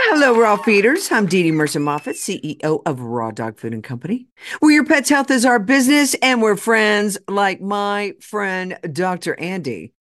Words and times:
Hello, 0.00 0.38
raw 0.38 0.56
feeders. 0.56 1.10
I'm 1.10 1.26
Dee 1.26 1.42
Dee 1.42 1.52
Mercer 1.52 1.80
Moffat, 1.80 2.16
CEO 2.16 2.82
of 2.86 3.00
Raw 3.00 3.30
Dog 3.30 3.58
Food 3.58 3.74
and 3.74 3.82
Company, 3.82 4.26
where 4.60 4.72
your 4.72 4.84
pet's 4.84 5.10
health 5.10 5.30
is 5.30 5.44
our 5.44 5.58
business 5.58 6.14
and 6.22 6.40
we're 6.40 6.56
friends 6.56 7.18
like 7.28 7.60
my 7.60 8.14
friend, 8.20 8.78
Dr. 8.92 9.36
Andi. 9.36 9.92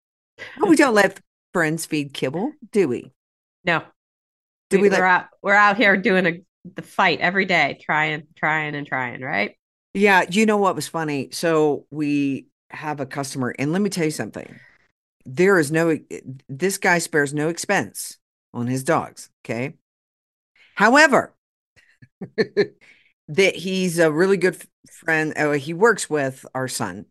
But 0.59 0.69
we 0.69 0.77
don't 0.77 0.95
let 0.95 1.20
friends 1.53 1.87
feed 1.87 2.12
kibble, 2.15 2.53
do 2.73 2.89
we? 2.89 3.11
No. 3.65 3.83
Do 4.70 4.77
we 4.77 4.83
we, 4.83 4.91
let- 4.91 5.01
are 5.01 5.06
out 5.06 5.27
we're 5.43 5.55
out 5.55 5.77
here 5.77 5.97
doing 5.97 6.27
a 6.27 6.41
the 6.75 6.83
fight 6.83 7.20
every 7.20 7.45
day, 7.45 7.78
trying, 7.83 8.25
trying, 8.37 8.75
and 8.75 8.87
trying, 8.87 9.23
right? 9.23 9.56
Yeah, 9.95 10.25
you 10.28 10.47
know 10.47 10.59
what 10.59 10.75
was 10.75 10.87
funny? 10.89 11.31
So 11.33 11.87
we 11.91 12.47
have 12.70 13.01
a 13.01 13.06
customer, 13.06 13.55
and 13.59 13.73
let 13.73 13.81
me 13.81 13.91
tell 13.91 14.05
you 14.05 14.11
something. 14.11 14.55
There 15.25 15.59
is 15.59 15.73
no, 15.73 15.98
this 16.48 16.78
guy 16.78 16.98
spares 16.98 17.33
no 17.33 17.48
expense 17.48 18.19
on 18.53 18.67
his 18.67 18.84
dogs. 18.84 19.31
Okay. 19.45 19.75
However, 20.77 21.35
that 23.28 23.56
he's 23.56 23.98
a 23.98 24.12
really 24.12 24.37
good 24.37 24.56
friend. 24.91 25.34
Oh, 25.37 25.53
he 25.53 25.75
works 25.75 26.09
with 26.09 26.47
our 26.55 26.69
son, 26.69 27.06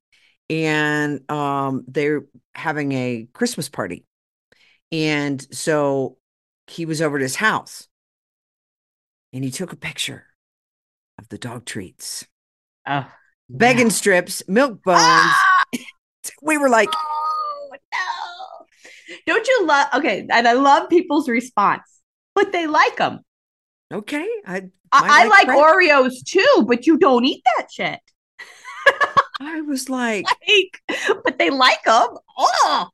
and 0.50 1.30
um, 1.30 1.84
they're 1.88 2.26
having 2.54 2.94
a 2.94 3.28
Christmas 3.34 3.70
party. 3.70 4.06
And 4.92 5.46
so 5.54 6.18
he 6.68 6.86
was 6.86 7.02
over 7.02 7.18
at 7.18 7.22
his 7.22 7.36
house 7.36 7.88
and 9.34 9.44
he 9.44 9.52
took 9.52 9.74
a 9.74 9.78
picture 9.78 10.26
of 11.20 11.28
the 11.30 11.38
dog 11.38 11.66
treats 11.66 12.26
Oh, 12.88 13.12
begging 13.50 13.90
strips, 13.90 14.44
milk 14.48 14.84
bones. 14.84 15.02
Ah! 15.02 15.64
we 16.42 16.58
were 16.58 16.70
like, 16.70 16.90
Oh 16.94 17.72
no! 17.94 19.18
Don't 19.26 19.48
you 19.48 19.66
love? 19.66 19.88
Okay, 19.96 20.28
and 20.30 20.48
I 20.48 20.54
love 20.54 20.90
people's 20.90 21.28
response, 21.28 21.82
but 22.36 22.52
they 22.52 22.68
like 22.68 22.98
them. 22.98 23.22
Okay, 23.94 24.28
I 24.46 24.64
I, 24.92 25.24
I 25.24 25.28
like. 25.28 25.48
Oreos 25.48 26.24
too, 26.26 26.66
but 26.68 26.88
you 26.88 26.98
don't 26.98 27.26
eat 27.26 27.44
that 27.58 27.68
shit. 27.72 28.00
I 29.42 29.62
was 29.62 29.90
like, 29.90 30.26
Like, 30.48 30.82
but 31.24 31.38
they 31.38 31.50
like 31.50 31.84
them. 31.84 32.08
Oh, 32.38 32.88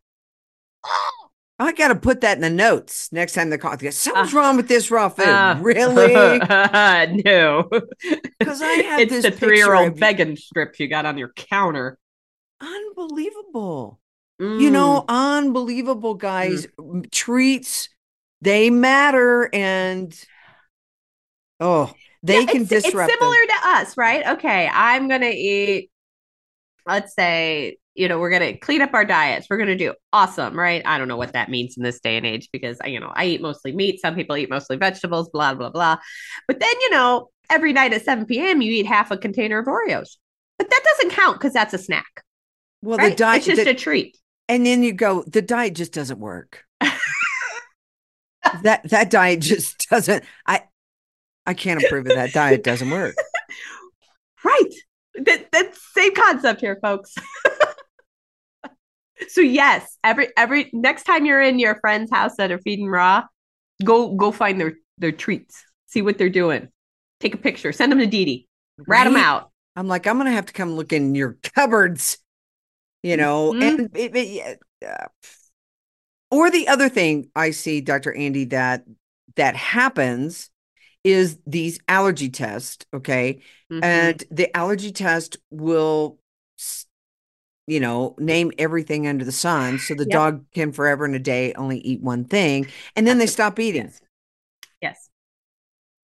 oh. 0.86 1.28
I 1.60 1.74
got 1.74 1.90
to 1.90 1.96
put 1.96 2.22
that 2.22 2.38
in 2.38 2.42
the 2.42 2.50
notes 2.50 3.12
next 3.12 3.34
time 3.34 3.52
they 3.52 3.58
call. 3.60 3.78
Something's 3.78 4.34
Uh, 4.34 4.38
wrong 4.38 4.58
with 4.58 4.68
this 4.68 4.90
raw 4.90 5.10
food. 5.10 5.28
Uh, 5.28 5.58
really? 5.62 6.40
no. 7.24 7.70
Because 8.40 8.64
I 8.64 8.68
had 8.82 9.02
it's 9.02 9.12
this 9.12 9.26
the 9.26 9.32
three-year-old 9.32 10.00
vegan 10.00 10.36
strip 10.38 10.80
you 10.80 10.88
got 10.88 11.06
on 11.06 11.20
your 11.20 11.32
counter. 11.36 12.00
Unbelievable. 12.60 14.00
You 14.40 14.72
know, 14.72 15.02
Mm. 15.08 15.38
unbelievable 15.44 16.16
guys. 16.16 16.66
Treats, 17.12 17.90
they 18.42 18.72
matter, 18.72 19.48
and 19.54 20.12
oh, 21.62 21.94
they 22.24 22.42
Yeah, 22.42 22.46
can 22.46 22.62
it's, 22.64 22.70
disrupt. 22.70 23.10
It's 23.10 23.20
similar 23.20 23.46
to 23.48 23.68
us, 23.70 23.98
right? 23.98 24.28
Okay, 24.38 24.70
I'm 24.72 25.08
gonna 25.08 25.32
eat. 25.34 25.90
Let's 26.86 27.14
say 27.16 27.78
you 27.94 28.08
know 28.08 28.20
we're 28.20 28.30
gonna 28.32 28.58
clean 28.58 28.82
up 28.82 28.94
our 28.94 29.06
diets. 29.06 29.48
We're 29.50 29.58
gonna 29.58 29.78
do 29.78 29.94
awesome, 30.12 30.58
right? 30.58 30.82
I 30.86 30.98
don't 30.98 31.08
know 31.08 31.18
what 31.18 31.34
that 31.34 31.50
means 31.50 31.78
in 31.78 31.84
this 31.84 32.00
day 32.00 32.18
and 32.18 32.26
age 32.26 32.50
because 32.52 32.78
you 32.86 33.00
know 33.00 33.12
I 33.16 33.26
eat 33.26 33.42
mostly 33.42 33.72
meat. 33.72 34.02
Some 34.02 34.16
people 34.16 34.36
eat 34.38 34.50
mostly 34.50 34.78
vegetables. 34.78 35.30
Blah 35.30 35.54
blah 35.54 35.70
blah. 35.70 35.98
But 36.48 36.60
then 36.60 36.74
you 36.82 36.90
know 36.92 37.30
every 37.50 37.74
night 37.74 37.94
at 37.94 38.04
7 38.06 38.26
p.m. 38.26 38.62
you 38.62 38.72
eat 38.74 38.86
half 38.86 39.12
a 39.12 39.18
container 39.18 39.60
of 39.60 39.68
Oreos. 39.68 40.18
But 40.58 40.70
that 40.70 40.82
doesn't 40.84 41.12
count 41.12 41.40
because 41.40 41.54
that's 41.54 41.74
a 41.74 41.78
snack, 41.78 42.24
well, 42.82 42.98
right? 42.98 43.10
the 43.12 43.16
diet, 43.16 43.38
it's 43.38 43.46
just 43.48 43.64
the- 43.66 43.72
a 43.72 43.76
treat. 43.76 44.18
and 44.48 44.66
then 44.66 44.84
you 44.84 44.94
go, 44.94 45.24
the 45.28 45.42
diet 45.42 45.76
just 45.76 45.92
doesn't 45.92 46.20
work. 46.20 46.64
that 48.64 48.82
that 48.90 49.10
diet 49.10 49.40
just 49.42 49.88
doesn't. 49.90 50.24
I 50.46 50.62
I 51.46 51.54
can't 51.54 51.84
approve 51.84 52.06
of 52.08 52.16
that 52.16 52.34
diet. 52.34 52.64
Doesn't 52.64 52.90
work. 52.90 53.16
Right. 54.44 54.74
That 55.24 55.52
that's 55.52 55.80
same 55.94 56.16
concept 56.16 56.62
here, 56.62 56.80
folks. 56.82 57.14
so 59.28 59.42
yes, 59.42 59.98
every 60.04 60.30
every 60.36 60.70
next 60.74 61.04
time 61.04 61.26
you're 61.26 61.42
in 61.42 61.60
your 61.60 61.76
friend's 61.80 62.10
house 62.12 62.38
that 62.38 62.52
are 62.52 62.58
feeding 62.60 62.88
raw, 62.88 63.24
go 63.84 64.16
go 64.16 64.32
find 64.32 64.60
their 64.60 64.74
their 64.98 65.12
treats. 65.12 65.64
See 65.88 66.02
what 66.02 66.18
they're 66.18 66.30
doing. 66.30 66.70
Take 67.20 67.36
a 67.36 67.38
picture. 67.38 67.72
Send 67.72 67.92
them 67.92 68.00
to 68.00 68.08
Dee 68.08 68.26
Dee. 68.26 68.48
Rat 68.88 69.04
them 69.06 69.16
out. 69.16 69.52
I'm 69.76 69.88
like, 69.88 70.08
I'm 70.08 70.18
gonna 70.18 70.32
have 70.32 70.48
to 70.48 70.54
come 70.54 70.72
look 70.74 70.92
in 70.92 71.14
your 71.14 71.38
cupboards, 71.54 72.18
you 73.04 73.18
know, 73.18 73.54
Mhm. 73.54 73.62
and 73.62 73.98
it, 73.98 74.16
it- 74.16 74.60
yeah. 74.82 75.06
or 76.32 76.50
the 76.50 76.68
other 76.68 76.90
thing 76.90 77.30
I 77.36 77.52
see, 77.52 77.82
Dr. 77.82 78.12
Andi, 78.12 78.50
that 78.50 78.86
that 79.36 79.56
happens 79.56 80.50
is 81.04 81.40
these 81.48 81.80
allergy 81.88 82.30
tests. 82.30 82.86
Okay, 82.94 83.42
Mhm. 83.72 83.84
and 83.84 84.24
the 84.32 84.56
allergy 84.56 84.92
test 84.92 85.38
will, 85.50 86.20
you 87.68 87.80
know, 87.80 88.16
name 88.20 88.52
everything 88.58 89.08
under 89.08 89.26
the 89.26 89.32
sun, 89.32 89.80
so 89.80 89.94
the 89.96 90.04
Yep. 90.04 90.10
dog 90.12 90.46
can 90.52 90.72
forever 90.72 91.06
and 91.06 91.16
a 91.16 91.20
day 91.20 91.54
only 91.54 91.80
eat 91.80 92.02
one 92.02 92.26
thing, 92.26 92.68
and 92.96 93.08
then 93.08 93.18
they 93.18 93.24
That's 93.26 93.32
a- 93.32 93.34
stop 93.34 93.60
eating. 93.60 93.86
yes. 93.86 94.02
Yes. 94.82 95.10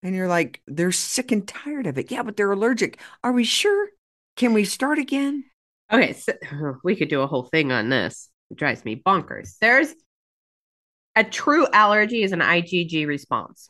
And 0.04 0.16
you're 0.16 0.28
like, 0.28 0.62
they're 0.68 0.92
sick 0.92 1.32
and 1.32 1.48
tired 1.48 1.88
of 1.88 1.98
it. 1.98 2.12
Yeah, 2.12 2.22
but 2.24 2.38
they're 2.38 2.52
allergic. 2.52 3.00
Are 3.24 3.32
we 3.34 3.44
sure? 3.44 3.90
Can 4.36 4.54
we 4.54 4.64
start 4.64 5.00
again? 5.00 5.44
Okay, 5.92 6.14
so 6.14 6.34
we 6.84 6.96
could 6.96 7.10
do 7.10 7.22
a 7.22 7.28
whole 7.28 7.44
thing 7.44 7.72
on 7.72 7.90
this. 7.90 8.30
It 8.52 8.58
drives 8.58 8.86
me 8.86 8.96
bonkers. 8.96 9.58
There's 9.60 9.94
a 11.16 11.24
true 11.24 11.68
allergy 11.74 12.22
is 12.24 12.32
an 12.32 12.42
IgG 12.42 13.08
response. 13.08 13.70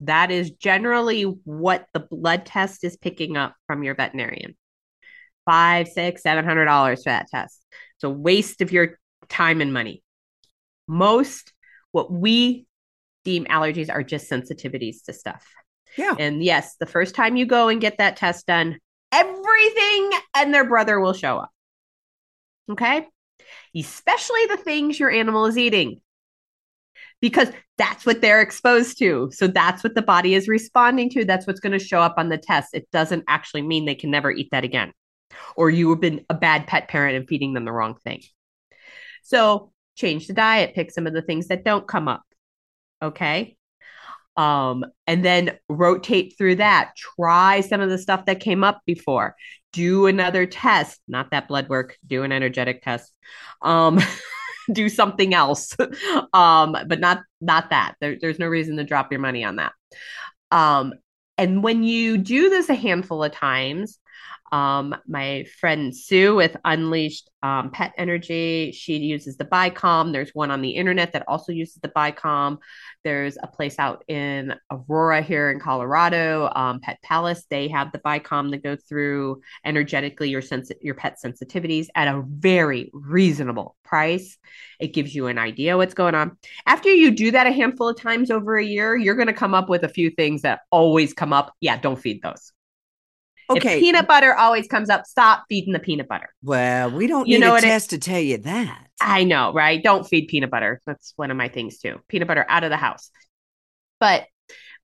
That 0.00 0.30
is 0.30 0.50
generally 0.52 1.22
what 1.22 1.86
the 1.92 2.00
blood 2.00 2.46
test 2.46 2.84
is 2.84 2.96
picking 2.96 3.36
up 3.36 3.54
from 3.66 3.82
your 3.82 3.94
veterinarian. 3.94 4.56
Five, 5.44 5.88
six, 5.88 6.22
seven 6.22 6.44
hundred 6.44 6.66
dollars 6.66 7.02
for 7.02 7.10
that 7.10 7.28
test. 7.28 7.64
It's 7.96 8.04
a 8.04 8.10
waste 8.10 8.60
of 8.60 8.70
your 8.70 8.98
time 9.28 9.60
and 9.60 9.72
money. 9.72 10.02
Most 10.86 11.52
what 11.92 12.12
we 12.12 12.66
deem 13.24 13.44
allergies 13.46 13.90
are 13.90 14.02
just 14.02 14.30
sensitivities 14.30 15.02
to 15.04 15.12
stuff. 15.12 15.44
Yeah. 15.96 16.14
And 16.18 16.42
yes, 16.42 16.76
the 16.78 16.86
first 16.86 17.14
time 17.14 17.36
you 17.36 17.46
go 17.46 17.68
and 17.68 17.80
get 17.80 17.98
that 17.98 18.16
test 18.16 18.46
done, 18.46 18.78
everything 19.10 20.10
and 20.34 20.54
their 20.54 20.66
brother 20.66 21.00
will 21.00 21.12
show 21.12 21.38
up. 21.38 21.50
Okay. 22.70 23.06
Especially 23.74 24.46
the 24.46 24.58
things 24.58 25.00
your 25.00 25.10
animal 25.10 25.46
is 25.46 25.58
eating, 25.58 26.00
because 27.20 27.48
that's 27.76 28.06
what 28.06 28.20
they're 28.20 28.40
exposed 28.42 28.98
to. 28.98 29.30
So 29.32 29.46
that's 29.46 29.82
what 29.82 29.94
the 29.94 30.02
body 30.02 30.34
is 30.34 30.48
responding 30.48 31.10
to. 31.10 31.24
That's 31.24 31.46
what's 31.46 31.60
going 31.60 31.78
to 31.78 31.84
show 31.84 32.00
up 32.00 32.14
on 32.16 32.28
the 32.28 32.38
test. 32.38 32.74
It 32.74 32.88
doesn't 32.92 33.24
actually 33.28 33.62
mean 33.62 33.84
they 33.84 33.94
can 33.94 34.10
never 34.10 34.30
eat 34.30 34.48
that 34.52 34.64
again, 34.64 34.92
or 35.56 35.70
you 35.70 35.90
have 35.90 36.00
been 36.00 36.24
a 36.28 36.34
bad 36.34 36.66
pet 36.66 36.88
parent 36.88 37.16
and 37.16 37.28
feeding 37.28 37.54
them 37.54 37.64
the 37.64 37.72
wrong 37.72 37.96
thing. 38.04 38.22
So 39.22 39.72
change 39.96 40.26
the 40.26 40.32
diet, 40.32 40.74
pick 40.74 40.90
some 40.90 41.06
of 41.06 41.12
the 41.12 41.22
things 41.22 41.48
that 41.48 41.64
don't 41.64 41.86
come 41.86 42.08
up. 42.08 42.22
Okay 43.02 43.58
um 44.38 44.84
and 45.08 45.24
then 45.24 45.58
rotate 45.68 46.34
through 46.38 46.54
that 46.54 46.92
try 46.96 47.60
some 47.60 47.80
of 47.80 47.90
the 47.90 47.98
stuff 47.98 48.24
that 48.24 48.40
came 48.40 48.64
up 48.64 48.80
before 48.86 49.34
do 49.72 50.06
another 50.06 50.46
test 50.46 51.00
not 51.08 51.32
that 51.32 51.48
blood 51.48 51.68
work 51.68 51.98
do 52.06 52.22
an 52.22 52.32
energetic 52.32 52.82
test 52.82 53.12
um 53.60 53.98
do 54.72 54.88
something 54.88 55.34
else. 55.34 55.76
Um 56.32 56.76
but 56.86 57.00
not 57.00 57.20
not 57.40 57.70
that. 57.70 57.94
There, 58.00 58.16
there's 58.20 58.38
no 58.38 58.46
reason 58.46 58.76
to 58.76 58.84
drop 58.84 59.10
your 59.12 59.20
money 59.20 59.44
on 59.44 59.56
that. 59.56 59.72
Um 60.50 60.94
and 61.36 61.62
when 61.62 61.84
you 61.84 62.18
do 62.18 62.50
this 62.50 62.68
a 62.68 62.74
handful 62.74 63.22
of 63.22 63.32
times 63.32 63.98
Um, 64.52 64.96
my 65.06 65.44
friend 65.60 65.94
Sue 65.96 66.34
with 66.34 66.56
Unleashed 66.64 67.28
um, 67.42 67.70
Pet 67.70 67.92
Energy, 67.96 68.72
she 68.72 68.96
uses 68.98 69.36
the 69.36 69.44
Bicom. 69.44 70.12
There's 70.12 70.34
one 70.34 70.50
on 70.50 70.62
the 70.62 70.70
internet 70.70 71.12
that 71.12 71.24
also 71.28 71.52
uses 71.52 71.76
the 71.76 71.88
Bicom. 71.88 72.58
There's 73.04 73.38
a 73.42 73.46
place 73.46 73.78
out 73.78 74.04
in 74.08 74.54
Aurora 74.70 75.22
here 75.22 75.50
in 75.50 75.60
Colorado, 75.60 76.50
um, 76.54 76.80
Pet 76.80 76.98
Palace. 77.02 77.44
They 77.48 77.68
have 77.68 77.92
the 77.92 78.00
Bicom 78.00 78.50
that 78.50 78.62
go 78.62 78.76
through 78.76 79.40
energetically 79.64 80.30
your 80.30 80.42
sense 80.42 80.70
your 80.80 80.94
pet 80.94 81.18
sensitivities 81.24 81.86
at 81.94 82.08
a 82.08 82.24
very 82.26 82.90
reasonable 82.92 83.76
price. 83.84 84.36
It 84.80 84.94
gives 84.94 85.14
you 85.14 85.26
an 85.26 85.38
idea 85.38 85.76
what's 85.76 85.94
going 85.94 86.14
on. 86.14 86.36
After 86.66 86.88
you 86.88 87.10
do 87.10 87.30
that 87.32 87.46
a 87.46 87.52
handful 87.52 87.88
of 87.88 88.00
times 88.00 88.30
over 88.30 88.56
a 88.56 88.64
year, 88.64 88.96
you're 88.96 89.14
going 89.14 89.28
to 89.28 89.32
come 89.32 89.54
up 89.54 89.68
with 89.68 89.84
a 89.84 89.88
few 89.88 90.10
things 90.10 90.42
that 90.42 90.60
always 90.70 91.14
come 91.14 91.32
up. 91.32 91.54
Yeah, 91.60 91.78
don't 91.80 92.00
feed 92.00 92.22
those. 92.22 92.52
Okay. 93.50 93.74
If 93.76 93.80
peanut 93.80 94.06
butter 94.06 94.34
always 94.34 94.66
comes 94.66 94.90
up, 94.90 95.06
stop 95.06 95.44
feeding 95.48 95.72
the 95.72 95.78
peanut 95.78 96.06
butter. 96.08 96.28
well, 96.42 96.90
we 96.90 97.06
don't 97.06 97.26
You 97.26 97.36
need 97.38 97.40
know 97.40 97.50
a 97.50 97.52
what 97.52 97.64
it- 97.64 97.68
test 97.68 97.90
to 97.90 97.98
tell 97.98 98.20
you 98.20 98.38
that. 98.38 98.86
I 99.00 99.24
know, 99.24 99.52
right? 99.52 99.82
Don't 99.82 100.04
feed 100.06 100.26
peanut 100.28 100.50
butter. 100.50 100.80
That's 100.86 101.12
one 101.16 101.30
of 101.30 101.36
my 101.36 101.48
things 101.48 101.78
too. 101.78 102.00
Peanut 102.08 102.28
butter 102.28 102.44
out 102.48 102.64
of 102.64 102.70
the 102.70 102.76
house. 102.76 103.10
But 104.00 104.26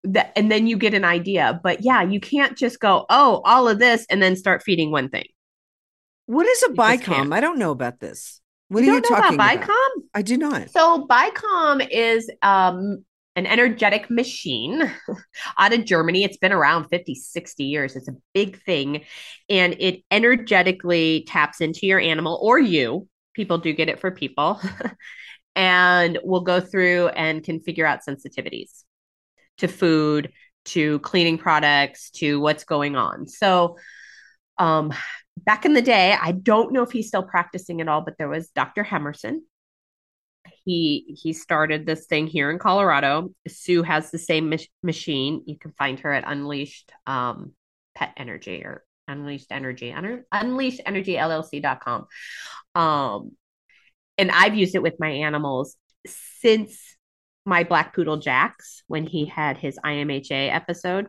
that 0.04 0.32
and 0.36 0.50
then 0.52 0.66
you 0.66 0.76
get 0.76 0.94
an 0.94 1.04
idea. 1.04 1.60
But 1.62 1.82
yeah, 1.82 2.02
you 2.02 2.20
can't 2.20 2.56
just 2.56 2.78
go, 2.80 3.06
oh, 3.10 3.42
all 3.44 3.68
of 3.68 3.78
this, 3.78 4.06
and 4.10 4.22
then 4.22 4.36
start 4.36 4.62
feeding 4.62 4.90
one 4.90 5.08
thing. 5.08 5.26
What 6.26 6.46
is 6.46 6.62
a 6.62 6.68
Bicom? 6.68 7.34
I 7.34 7.40
don't 7.40 7.58
know 7.58 7.70
about 7.70 8.00
this. 8.00 8.40
What 8.68 8.82
you 8.84 8.92
are 8.92 8.94
you 8.96 9.00
talking 9.02 9.34
about 9.34 9.56
about? 9.56 9.68
Bicom? 9.68 10.02
I 10.14 10.22
do 10.22 10.36
not. 10.38 10.70
So 10.70 11.06
Bicom 11.06 11.86
is 11.90 12.30
um 12.42 13.04
an 13.36 13.46
energetic 13.46 14.10
machine 14.10 14.90
out 15.58 15.72
of 15.72 15.84
Germany. 15.84 16.24
It's 16.24 16.36
been 16.36 16.52
around 16.52 16.88
50, 16.88 17.14
60 17.14 17.64
years. 17.64 17.96
It's 17.96 18.08
a 18.08 18.16
big 18.32 18.62
thing. 18.62 19.04
And 19.48 19.76
it 19.78 20.02
energetically 20.10 21.24
taps 21.26 21.60
into 21.60 21.86
your 21.86 22.00
animal 22.00 22.38
or 22.40 22.58
you. 22.58 23.08
People 23.34 23.58
do 23.58 23.72
get 23.72 23.88
it 23.88 24.00
for 24.00 24.10
people. 24.10 24.60
and 25.56 26.18
we'll 26.22 26.42
go 26.42 26.60
through 26.60 27.08
and 27.08 27.42
can 27.42 27.60
figure 27.60 27.86
out 27.86 28.00
sensitivities 28.08 28.84
to 29.58 29.68
food, 29.68 30.32
to 30.66 30.98
cleaning 31.00 31.38
products, 31.38 32.10
to 32.10 32.40
what's 32.40 32.64
going 32.64 32.96
on. 32.96 33.26
So 33.26 33.76
um 34.58 34.92
back 35.36 35.64
in 35.64 35.74
the 35.74 35.82
day, 35.82 36.16
I 36.20 36.30
don't 36.30 36.72
know 36.72 36.82
if 36.82 36.92
he's 36.92 37.08
still 37.08 37.24
practicing 37.24 37.80
at 37.80 37.88
all, 37.88 38.02
but 38.02 38.16
there 38.18 38.28
was 38.28 38.48
Dr. 38.50 38.84
Hemerson 38.84 39.40
he 40.64 41.16
he 41.22 41.32
started 41.32 41.84
this 41.84 42.06
thing 42.06 42.26
here 42.26 42.50
in 42.50 42.58
Colorado. 42.58 43.30
Sue 43.46 43.82
has 43.82 44.10
the 44.10 44.18
same 44.18 44.48
mach- 44.48 44.68
machine. 44.82 45.42
You 45.46 45.58
can 45.58 45.72
find 45.72 46.00
her 46.00 46.12
at 46.12 46.24
Unleashed 46.26 46.90
um, 47.06 47.52
Pet 47.94 48.12
Energy 48.16 48.62
or 48.64 48.84
Unleashed 49.06 49.48
Energy, 49.50 49.92
Un- 49.92 50.24
Unleashed 50.32 50.80
Energy 50.86 51.14
LLC.com. 51.14 52.06
Um, 52.74 53.32
and 54.16 54.30
I've 54.30 54.54
used 54.54 54.74
it 54.74 54.82
with 54.82 54.94
my 54.98 55.10
animals 55.10 55.76
since 56.06 56.96
my 57.44 57.64
Black 57.64 57.94
Poodle 57.94 58.16
Jax 58.16 58.82
when 58.86 59.06
he 59.06 59.26
had 59.26 59.58
his 59.58 59.78
IMHA 59.84 60.54
episode. 60.54 61.08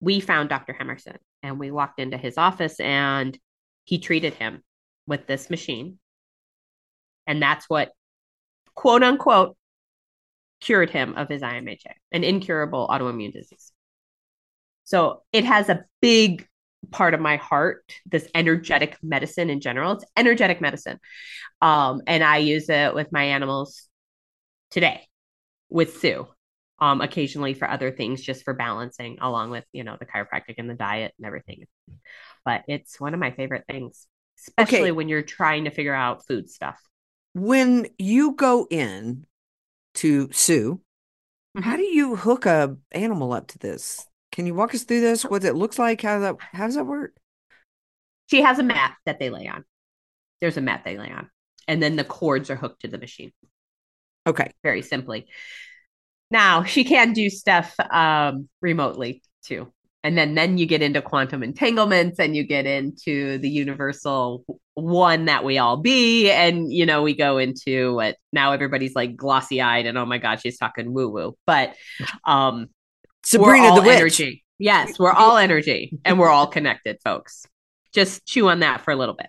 We 0.00 0.20
found 0.20 0.48
Dr. 0.48 0.74
Hemerson 0.78 1.16
and 1.42 1.58
we 1.58 1.70
walked 1.70 2.00
into 2.00 2.18
his 2.18 2.36
office 2.36 2.78
and 2.80 3.38
he 3.84 3.98
treated 3.98 4.34
him 4.34 4.62
with 5.06 5.26
this 5.26 5.48
machine. 5.48 5.98
And 7.26 7.40
that's 7.40 7.66
what 7.68 7.92
quote 8.80 9.02
unquote 9.02 9.58
cured 10.62 10.88
him 10.88 11.14
of 11.14 11.28
his 11.28 11.42
IMHA, 11.42 11.92
an 12.12 12.24
incurable 12.24 12.88
autoimmune 12.88 13.30
disease. 13.30 13.72
So 14.84 15.22
it 15.34 15.44
has 15.44 15.68
a 15.68 15.84
big 16.00 16.48
part 16.90 17.12
of 17.12 17.20
my 17.20 17.36
heart, 17.36 17.84
this 18.06 18.26
energetic 18.34 18.96
medicine 19.02 19.50
in 19.50 19.60
general. 19.60 19.92
It's 19.92 20.06
energetic 20.16 20.62
medicine. 20.62 20.98
Um, 21.60 22.00
and 22.06 22.24
I 22.24 22.38
use 22.38 22.70
it 22.70 22.94
with 22.94 23.12
my 23.12 23.24
animals 23.24 23.86
today 24.70 25.06
with 25.68 25.98
Sue. 25.98 26.26
Um, 26.78 27.02
occasionally 27.02 27.52
for 27.52 27.68
other 27.68 27.90
things, 27.90 28.22
just 28.22 28.44
for 28.44 28.54
balancing, 28.54 29.18
along 29.20 29.50
with 29.50 29.66
you 29.74 29.84
know 29.84 29.98
the 30.00 30.06
chiropractic 30.06 30.54
and 30.56 30.70
the 30.70 30.74
diet 30.74 31.12
and 31.18 31.26
everything. 31.26 31.64
But 32.46 32.62
it's 32.66 32.98
one 32.98 33.12
of 33.12 33.20
my 33.20 33.32
favorite 33.32 33.64
things, 33.70 34.06
especially 34.38 34.80
Okay. 34.84 34.92
when 34.92 35.10
you're 35.10 35.20
trying 35.20 35.64
to 35.64 35.70
figure 35.70 35.92
out 35.92 36.26
food 36.26 36.48
stuff. 36.48 36.80
When 37.34 37.88
you 37.98 38.32
go 38.34 38.66
in 38.70 39.26
to 39.96 40.30
Sue, 40.32 40.82
Mm-hmm. 41.56 41.70
how 41.70 41.76
do 41.76 41.82
you 41.84 42.16
hook 42.16 42.46
a 42.46 42.76
animal 42.92 43.32
up 43.32 43.48
to 43.48 43.58
this? 43.58 44.08
Can 44.32 44.46
you 44.46 44.54
walk 44.54 44.74
us 44.74 44.84
through 44.84 45.00
this? 45.02 45.28
What 45.30 45.44
it 45.44 45.54
looks 45.54 45.78
like? 45.78 46.02
How 46.02 46.18
does 46.18 46.22
that 46.22 46.36
how 46.56 46.66
does 46.66 46.76
that 46.76 46.86
work? 46.86 47.16
she 48.26 48.42
has 48.42 48.58
a 48.58 48.62
mat 48.62 48.94
that 49.06 49.18
they 49.18 49.30
lay 49.30 49.46
on. 49.48 49.64
There's 50.40 50.56
a 50.56 50.60
mat 50.62 50.82
they 50.84 50.98
lay 50.98 51.10
on. 51.10 51.30
And 51.68 51.82
then 51.82 51.96
the 51.96 52.04
cords 52.04 52.50
are 52.50 52.56
hooked 52.56 52.82
to 52.82 52.88
the 52.88 52.98
machine, 52.98 53.32
Okay. 54.26 54.52
very 54.62 54.82
simply. 54.82 55.26
Now 56.30 56.64
she 56.64 56.84
can 56.84 57.12
do 57.12 57.28
stuff 57.30 57.74
um, 57.80 58.48
remotely 58.60 59.22
too. 59.44 59.72
And 60.02 60.16
then 60.16 60.34
then 60.34 60.56
you 60.58 60.66
get 60.66 60.82
into 60.82 61.02
quantum 61.02 61.42
entanglements 61.42 62.18
and 62.18 62.34
you 62.34 62.44
get 62.44 62.66
into 62.66 63.38
the 63.38 63.50
universal 63.50 64.44
one 64.82 65.26
that 65.26 65.44
we 65.44 65.58
all 65.58 65.76
be. 65.76 66.30
And 66.30 66.72
you 66.72 66.86
know, 66.86 67.02
we 67.02 67.14
go 67.14 67.38
into 67.38 67.94
what 67.94 68.16
now 68.32 68.52
everybody's 68.52 68.94
like 68.94 69.16
glossy 69.16 69.60
eyed 69.60 69.86
and 69.86 69.96
oh 69.98 70.06
my 70.06 70.18
god, 70.18 70.40
she's 70.40 70.58
talking 70.58 70.92
woo 70.92 71.08
woo. 71.08 71.36
But 71.46 71.74
um 72.24 72.68
Sabrina 73.24 73.74
the 73.74 73.82
witch. 73.82 73.96
energy. 73.98 74.44
Yes, 74.58 74.98
we're 74.98 75.12
all 75.12 75.36
energy 75.36 75.98
and 76.04 76.18
we're 76.18 76.28
all 76.28 76.46
connected, 76.46 76.98
folks. 77.04 77.44
Just 77.92 78.26
chew 78.26 78.48
on 78.48 78.60
that 78.60 78.82
for 78.82 78.90
a 78.92 78.96
little 78.96 79.14
bit. 79.14 79.28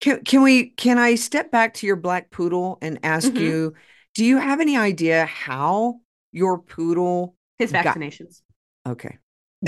Can 0.00 0.22
can 0.24 0.42
we 0.42 0.70
can 0.70 0.98
I 0.98 1.14
step 1.14 1.50
back 1.50 1.74
to 1.74 1.86
your 1.86 1.96
black 1.96 2.30
poodle 2.30 2.78
and 2.82 2.98
ask 3.02 3.32
Mhm. 3.32 3.40
you, 3.40 3.74
do 4.14 4.24
you 4.24 4.38
have 4.38 4.60
any 4.60 4.76
idea 4.76 5.24
how 5.26 6.00
your 6.32 6.58
poodle 6.58 7.36
His 7.58 7.72
Got- 7.72 7.86
vaccinations. 7.86 8.42
okay. 8.86 9.18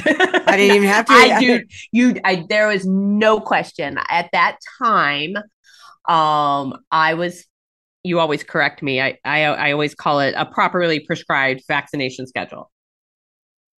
I 0.04 0.56
didn't 0.56 0.76
even 0.76 0.88
have 0.88 1.06
to- 1.06 1.12
I 1.12 1.40
do. 1.40 1.62
You. 1.92 2.20
I. 2.24 2.44
There 2.48 2.68
was 2.68 2.84
no 2.86 3.40
question 3.40 3.98
at 4.08 4.28
that 4.32 4.58
time. 4.82 5.36
Um, 6.08 6.78
I 6.90 7.14
was. 7.14 7.44
You 8.04 8.20
always 8.20 8.44
correct 8.44 8.82
me. 8.82 9.00
I. 9.00 9.18
I. 9.24 9.44
I 9.44 9.72
always 9.72 9.94
call 9.94 10.20
it 10.20 10.34
a 10.36 10.46
properly 10.46 11.00
prescribed 11.00 11.62
vaccination 11.68 12.26
schedule. 12.26 12.70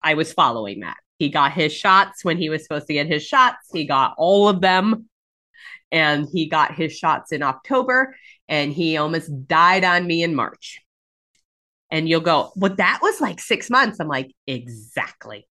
I 0.01 0.13
was 0.13 0.33
following 0.33 0.81
that. 0.81 0.97
He 1.19 1.29
got 1.29 1.51
his 1.51 1.73
shots 1.73 2.23
when 2.23 2.37
he 2.37 2.49
was 2.49 2.63
supposed 2.63 2.87
to 2.87 2.93
get 2.93 3.07
his 3.07 3.25
shots. 3.25 3.57
He 3.73 3.85
got 3.85 4.13
all 4.17 4.47
of 4.49 4.61
them, 4.61 5.09
and 5.91 6.27
he 6.31 6.47
got 6.47 6.75
his 6.75 6.97
shots 6.97 7.31
in 7.31 7.43
October. 7.43 8.15
And 8.49 8.71
he 8.71 8.95
almost 8.95 9.29
died 9.47 9.83
on 9.83 10.07
me 10.07 10.23
in 10.23 10.33
March. 10.33 10.79
And 11.91 12.07
you'll 12.07 12.21
go, 12.21 12.51
well, 12.55 12.73
that 12.75 12.99
was 13.01 13.19
like 13.19 13.41
six 13.41 13.69
months. 13.69 13.99
I'm 13.99 14.07
like, 14.07 14.33
exactly 14.45 15.47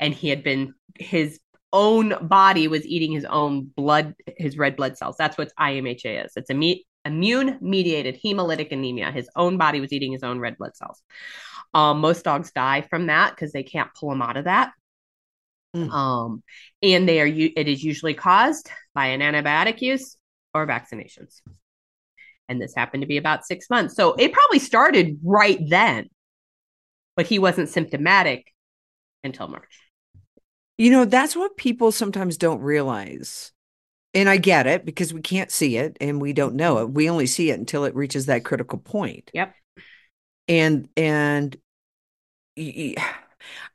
and 0.00 0.14
he 0.14 0.28
had 0.28 0.42
been 0.42 0.74
his 0.98 1.40
own 1.72 2.14
body 2.26 2.66
was 2.66 2.86
eating 2.86 3.12
his 3.12 3.24
own 3.26 3.64
blood 3.76 4.14
his 4.36 4.56
red 4.56 4.76
blood 4.76 4.96
cells. 4.96 5.16
That's 5.18 5.36
what 5.36 5.52
imha 5.58 6.24
is. 6.24 6.32
It's 6.36 6.50
a 6.50 6.84
immune 7.04 7.58
mediated 7.60 8.18
hemolytic 8.22 8.72
anemia. 8.72 9.10
His 9.10 9.28
own 9.36 9.58
body 9.58 9.80
was 9.80 9.92
eating 9.92 10.12
his 10.12 10.22
own 10.22 10.38
red 10.38 10.56
blood 10.58 10.76
cells. 10.76 11.02
Um, 11.74 12.00
most 12.00 12.24
dogs 12.24 12.50
die 12.52 12.82
from 12.82 13.06
that 13.06 13.30
because 13.30 13.52
they 13.52 13.62
can't 13.62 13.90
pull 13.98 14.10
them 14.10 14.22
out 14.22 14.36
of 14.36 14.44
that. 14.44 14.72
Mm. 15.76 15.90
um, 15.90 16.42
and 16.82 17.06
they 17.06 17.20
are 17.20 17.26
it 17.26 17.68
is 17.68 17.84
usually 17.84 18.14
caused 18.14 18.70
by 18.94 19.08
an 19.08 19.20
antibiotic 19.20 19.82
use 19.82 20.16
or 20.54 20.66
vaccinations. 20.66 21.42
And 22.48 22.58
this 22.58 22.74
happened 22.74 23.02
to 23.02 23.06
be 23.06 23.18
about 23.18 23.44
six 23.44 23.68
months. 23.68 23.94
So 23.94 24.14
it 24.14 24.32
probably 24.32 24.60
started 24.60 25.18
right 25.22 25.60
then 25.68 26.08
but 27.18 27.26
he 27.26 27.40
wasn't 27.40 27.68
symptomatic 27.68 28.54
until 29.24 29.48
march 29.48 29.90
You 30.76 30.90
know, 30.90 31.04
that's 31.04 31.34
what 31.34 31.56
people 31.56 31.90
sometimes 31.90 32.36
don't 32.36 32.60
realize. 32.60 33.52
And 34.14 34.28
I 34.28 34.38
get 34.38 34.66
it 34.66 34.84
because 34.84 35.14
we 35.14 35.20
can't 35.22 35.50
see 35.50 35.76
it 35.76 35.96
and 36.00 36.20
we 36.20 36.32
don't 36.32 36.54
know 36.56 36.78
it. 36.78 36.90
We 36.90 37.10
only 37.10 37.26
see 37.26 37.50
it 37.50 37.58
until 37.58 37.84
it 37.84 37.94
reaches 37.94 38.26
that 38.26 38.44
critical 38.44 38.78
point. 38.78 39.30
Yep. 39.34 39.54
And 40.48 40.88
and 40.96 41.56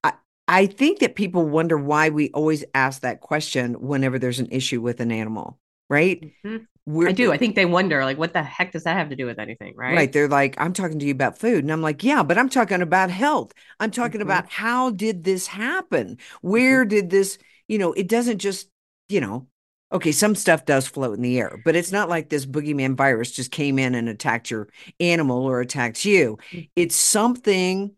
I 0.03 0.13
I 0.47 0.65
think 0.65 0.99
that 0.99 1.15
people 1.15 1.45
wonder 1.47 1.77
why 1.77 2.09
we 2.09 2.29
always 2.31 2.65
ask 2.75 3.01
that 3.01 3.21
question 3.21 3.75
whenever 3.75 4.19
there's 4.19 4.39
an 4.39 4.49
issue 4.51 4.81
with 4.81 4.99
an 4.99 5.11
animal, 5.11 5.57
right? 5.89 6.21
Mhm. 6.43 6.67
We're, 6.85 7.09
I 7.09 7.11
do. 7.13 7.31
I 7.31 7.37
think 7.37 7.55
they 7.55 7.65
wonder, 7.65 8.03
like, 8.03 8.17
what 8.17 8.33
the 8.33 8.43
heck 8.43 8.73
does 8.73 8.83
that 8.83 8.97
have 8.97 9.09
to 9.09 9.15
do 9.15 9.25
with 9.25 9.39
anything, 9.39 9.73
right? 9.77 9.95
Right. 9.95 10.11
They're 10.11 10.27
like, 10.27 10.59
I'm 10.59 10.73
talking 10.73 10.99
to 10.99 11.05
you 11.05 11.13
about 11.13 11.37
food. 11.37 11.63
And 11.63 11.71
I'm 11.71 11.81
like, 11.81 12.03
yeah, 12.03 12.23
but 12.23 12.37
I'm 12.37 12.49
talking 12.49 12.81
about 12.81 13.09
health. 13.09 13.53
I'm 13.79 13.91
talking 13.91 14.19
Mhm. 14.19 14.25
about 14.25 14.51
how 14.51 14.89
did 14.91 15.23
this 15.23 15.47
happen? 15.47 16.17
Where 16.41 16.83
did 16.83 17.09
this, 17.09 17.37
you 17.69 17.77
know, 17.77 17.93
it 17.93 18.09
doesn't 18.09 18.39
just, 18.39 18.69
you 19.07 19.21
know, 19.21 19.47
okay, 19.93 20.11
some 20.11 20.35
stuff 20.35 20.65
does 20.65 20.85
float 20.85 21.15
in 21.15 21.21
the 21.21 21.39
air, 21.39 21.61
but 21.63 21.75
it's 21.75 21.91
not 21.93 22.09
like 22.09 22.27
this 22.29 22.45
boogeyman 22.45 22.97
virus 22.97 23.31
just 23.31 23.51
came 23.51 23.79
in 23.79 23.95
and 23.95 24.09
attacked 24.09 24.51
your 24.51 24.67
animal 24.99 25.45
or 25.45 25.61
attacked 25.61 26.03
you. 26.03 26.37
Mhm. 26.51 26.69
It's 26.75 26.95
something, 26.97 27.91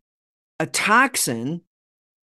a 0.59 0.67
toxin, 0.67 1.61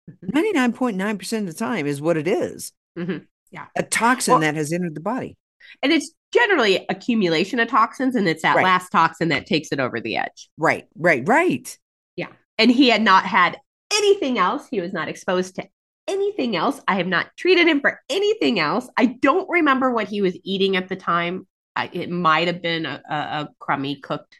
Mhm. 0.08 0.34
99.9% 0.34 1.48
of 1.48 1.54
the 1.54 1.58
time 1.58 1.86
is 1.86 2.00
what 2.00 2.16
it 2.16 2.28
is. 2.28 2.72
Mhm. 2.96 3.26
Yeah. 3.50 3.66
a 3.76 3.82
toxin 3.82 4.32
Well- 4.32 4.40
that 4.42 4.54
has 4.54 4.72
entered 4.72 4.94
the 4.94 5.00
body. 5.00 5.36
And 5.82 5.92
it's 5.92 6.12
generally 6.32 6.84
accumulation 6.88 7.60
of 7.60 7.68
toxins, 7.68 8.16
and 8.16 8.26
it's 8.28 8.42
that 8.42 8.56
Right. 8.56 8.64
last 8.64 8.90
toxin 8.90 9.28
that 9.28 9.46
takes 9.46 9.72
it 9.72 9.80
over 9.80 10.00
the 10.00 10.16
edge. 10.16 10.48
Right, 10.58 10.86
right, 10.96 11.26
right. 11.26 11.78
Yeah. 12.16 12.28
And 12.58 12.70
he 12.70 12.88
had 12.88 13.02
not 13.02 13.24
had 13.24 13.58
anything 13.92 14.38
else. 14.38 14.66
He 14.70 14.80
was 14.80 14.92
not 14.92 15.08
exposed 15.08 15.56
to 15.56 15.68
anything 16.08 16.56
else. 16.56 16.80
I 16.86 16.96
have 16.96 17.06
not 17.06 17.28
treated 17.36 17.66
him 17.66 17.80
for 17.80 18.00
anything 18.10 18.58
else. 18.58 18.88
I 18.96 19.06
don't 19.06 19.48
remember 19.48 19.90
what 19.90 20.08
he 20.08 20.20
was 20.20 20.36
eating 20.44 20.76
at 20.76 20.88
the 20.88 20.96
time. 20.96 21.46
I, 21.76 21.90
it 21.92 22.10
might 22.10 22.46
have 22.46 22.62
been 22.62 22.86
a, 22.86 23.02
a, 23.08 23.14
a 23.14 23.48
crummy 23.58 23.96
cooked 24.00 24.36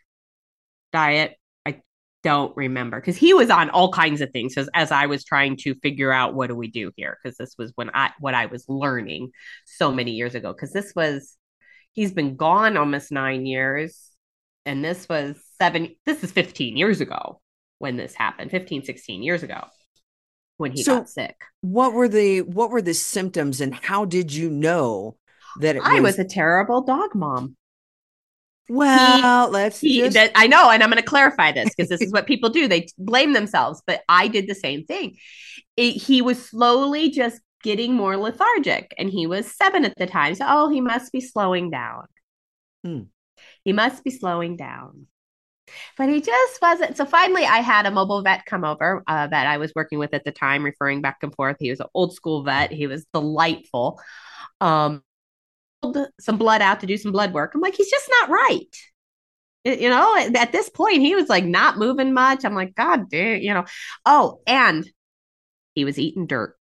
diet. 0.93 1.37
Don't 2.25 2.57
remember 2.57 2.99
because 2.99 3.17
he 3.17 3.35
was 3.35 3.51
on 3.51 3.69
all 3.71 3.93
kinds 3.93 4.23
of 4.23 4.31
things 4.31 4.57
as, 4.57 4.69
as 4.75 4.91
I 4.91 5.07
was 5.07 5.25
trying 5.25 5.59
to 5.59 5.75
figure 5.77 6.11
out 6.11 6.35
what 6.35 6.49
do 6.49 6.57
we 6.57 6.69
do 6.69 6.91
here? 6.97 7.19
Because 7.23 7.37
this 7.37 7.55
was 7.59 7.73
when 7.77 7.91
I 7.95 8.11
what 8.19 8.35
I 8.35 8.47
was 8.47 8.65
learning 8.67 9.31
so 9.67 9.93
many 9.93 10.13
years 10.13 10.35
ago 10.35 10.53
because 10.53 10.73
this 10.73 10.93
was 10.97 11.37
he's 11.93 12.13
been 12.13 12.35
gone 12.37 12.77
almost 12.79 13.13
nine 13.13 13.45
years 13.45 14.11
and 14.65 14.85
this 14.85 15.07
was 15.09 15.37
seven 15.61 15.95
this 16.07 16.25
is 16.25 16.33
15 16.33 16.77
years 16.77 17.01
ago 17.03 17.41
when 17.79 17.97
this 17.97 18.15
happened 18.15 18.51
15 18.51 18.85
16 18.85 19.23
years 19.23 19.43
ago 19.43 19.65
when 20.57 20.73
he 20.73 20.83
So- 20.83 21.01
got 21.01 21.11
sick. 21.11 21.37
What 21.61 21.93
were 21.93 22.09
the 22.09 22.41
what 22.41 22.71
were 22.71 22.83
the 22.83 22.95
symptoms 22.95 23.61
and 23.61 23.75
how 23.75 24.07
did 24.07 24.33
you 24.33 24.49
know 24.49 25.17
that 25.61 25.77
it 25.77 25.83
i 25.85 26.01
was, 26.01 26.17
was 26.17 26.19
a 26.19 26.25
terrible 26.25 26.83
dog 26.83 27.15
mom 27.15 27.57
well, 28.69 29.51
let's 29.51 29.81
he, 29.81 29.99
just 29.99 30.15
that, 30.15 30.33
i 30.35 30.47
know 30.47 30.71
and 30.71 30.83
i'm 30.83 30.91
going 30.91 31.01
to 31.03 31.07
clarify 31.09 31.53
this 31.53 31.71
because 31.75 31.89
this 31.89 32.01
is 32.01 32.13
what 32.13 32.27
people 32.27 32.51
do. 32.51 32.67
They 32.69 32.87
blame 32.99 33.33
themselves 33.33 33.83
but 33.87 34.03
i 34.09 34.29
did 34.29 34.49
the 34.49 34.55
same 34.55 34.85
thing. 34.85 35.17
It- 35.77 36.03
he 36.03 36.23
was 36.23 36.45
slowly 36.49 37.11
just 37.11 37.41
getting 37.63 37.95
more 37.95 38.17
lethargic 38.17 38.95
and 38.99 39.09
he 39.09 39.27
was 39.27 39.51
seven 39.55 39.85
at 39.85 39.97
the 39.97 40.07
time 40.07 40.35
so 40.35 40.45
oh 40.49 40.69
he 40.69 40.81
must 40.81 41.13
be 41.13 41.21
slowing 41.21 41.71
down. 41.71 42.07
Hmm. 42.85 43.01
he 43.65 43.73
must 43.73 44.05
be 44.05 44.11
slowing 44.11 44.57
down. 44.57 45.07
But 45.97 46.11
he 46.11 46.21
just 46.21 46.61
wasn't 46.61 46.97
so 46.97 47.05
finally 47.07 47.45
i 47.45 47.59
had 47.59 47.87
a 47.87 47.91
mobile 47.91 48.23
vet 48.23 48.45
come 48.47 48.65
over 48.65 49.03
uh, 49.07 49.27
that 49.29 49.47
i 49.47 49.57
was 49.59 49.73
working 49.75 49.99
with 49.99 50.13
at 50.15 50.25
the 50.25 50.33
time 50.33 50.63
referring 50.65 51.01
back 51.01 51.19
and 51.23 51.35
forth. 51.35 51.57
He 51.61 51.71
was 51.71 51.81
an 51.81 51.87
old 51.95 52.15
school 52.15 52.45
vet. 52.45 52.71
He 52.73 52.87
was 52.87 53.07
delightful. 53.13 54.01
Um 54.61 55.03
some 56.21 56.39
blood 56.39 56.63
out 56.63 56.81
to 56.81 56.87
do 56.87 56.97
some 56.97 57.13
blood 57.13 57.33
work 57.33 57.53
i'm 57.55 57.61
like 57.61 57.75
he's 57.75 57.91
just 57.91 58.11
not 58.21 58.31
right 58.31 58.77
you 59.65 59.89
know 59.89 60.17
at, 60.17 60.53
this 60.53 60.69
point 60.69 61.01
he 61.01 61.15
was 61.15 61.29
like 61.29 61.45
not 61.45 61.79
moving 61.79 62.13
much 62.13 62.45
i'm 62.45 62.55
like 62.55 62.75
god 62.75 63.09
damn 63.11 63.41
you 63.41 63.53
know 63.53 63.65
oh 64.05 64.41
and 64.47 64.89
he 65.75 65.85
was 65.85 65.99
eating 65.99 66.27
dirt 66.27 66.57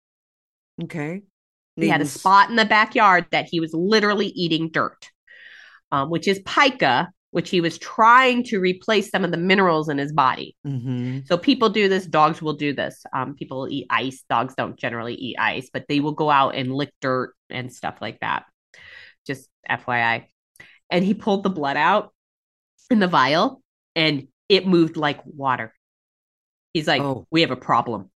okay. 0.82 1.22
he 1.76 1.90
had 1.90 2.02
a 2.02 2.06
spot 2.06 2.50
in 2.50 2.56
the 2.56 2.66
backyard 2.66 3.26
that 3.32 3.48
he 3.50 3.60
was 3.60 3.74
literally 3.74 4.28
eating 4.28 4.70
dirt, 4.70 5.10
um, 5.92 6.10
which 6.10 6.28
is 6.28 6.40
pica, 6.46 7.12
which 7.32 7.50
he 7.50 7.62
was 7.62 7.78
trying 7.80 8.44
to 8.44 8.60
replace 8.60 9.10
some 9.10 9.26
of 9.26 9.32
the 9.32 9.38
minerals 9.38 9.90
in 9.90 9.98
his 9.98 10.14
body. 10.14 10.56
Mhm. 10.66 11.28
So 11.28 11.38
people 11.38 11.70
do 11.70 11.90
this. 11.90 12.06
Dogs 12.06 12.42
will 12.42 12.54
do 12.54 12.74
this. 12.74 13.04
Um, 13.14 13.34
people 13.36 13.68
eat 13.70 13.88
ice. 13.90 14.24
Dogs 14.30 14.54
don't 14.56 14.78
generally 14.78 15.16
eat 15.16 15.36
ice, 15.40 15.70
but 15.74 15.86
they 15.88 16.00
will 16.00 16.12
go 16.12 16.30
out 16.30 16.56
and 16.56 16.74
lick 16.74 16.94
dirt 17.02 17.34
and 17.50 17.74
stuff 17.74 17.98
like 18.02 18.20
that. 18.20 18.46
FYI. 19.70 20.26
And 20.90 21.04
he 21.04 21.14
pulled 21.14 21.44
the 21.44 21.50
blood 21.50 21.78
out 21.78 22.14
in 22.90 23.00
the 23.00 23.08
vial, 23.08 23.62
and 23.96 24.28
it 24.50 24.68
moved 24.68 24.98
like 24.98 25.20
water. 25.26 25.74
He's 26.74 26.88
like, 26.88 27.02
Oh. 27.02 27.28
"We 27.32 27.42
have 27.42 27.52
a 27.52 27.56
problem." 27.56 28.10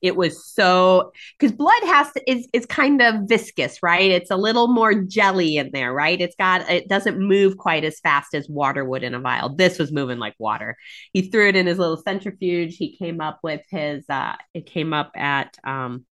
It 0.00 0.14
was 0.16 0.46
so 0.46 1.12
because 1.38 1.56
blood 1.56 1.82
has 1.84 2.12
to 2.12 2.30
is 2.30 2.48
is 2.52 2.66
kind 2.66 3.02
of 3.02 3.22
viscous, 3.28 3.82
right? 3.82 4.10
It's 4.10 4.30
a 4.30 4.36
little 4.36 4.68
more 4.68 4.94
jelly 4.94 5.56
in 5.56 5.70
there, 5.72 5.92
right? 5.92 6.20
It's 6.20 6.36
got 6.36 6.68
it 6.70 6.88
doesn't 6.88 7.18
move 7.18 7.56
quite 7.56 7.84
as 7.84 7.98
fast 8.00 8.34
as 8.34 8.48
water 8.48 8.84
would 8.84 9.02
in 9.02 9.14
a 9.14 9.20
vial. 9.20 9.54
This 9.54 9.78
was 9.78 9.90
moving 9.92 10.18
like 10.18 10.34
water. 10.38 10.76
He 11.12 11.22
threw 11.22 11.48
it 11.48 11.56
in 11.56 11.66
his 11.66 11.78
little 11.78 11.96
centrifuge. 11.96 12.76
He 12.76 12.96
came 12.96 13.20
up 13.20 13.40
with 13.42 13.62
his 13.70 14.04
uh 14.08 14.36
it 14.54 14.66
came 14.66 14.92
up 14.92 15.12
at 15.16 15.56
um 15.64 16.06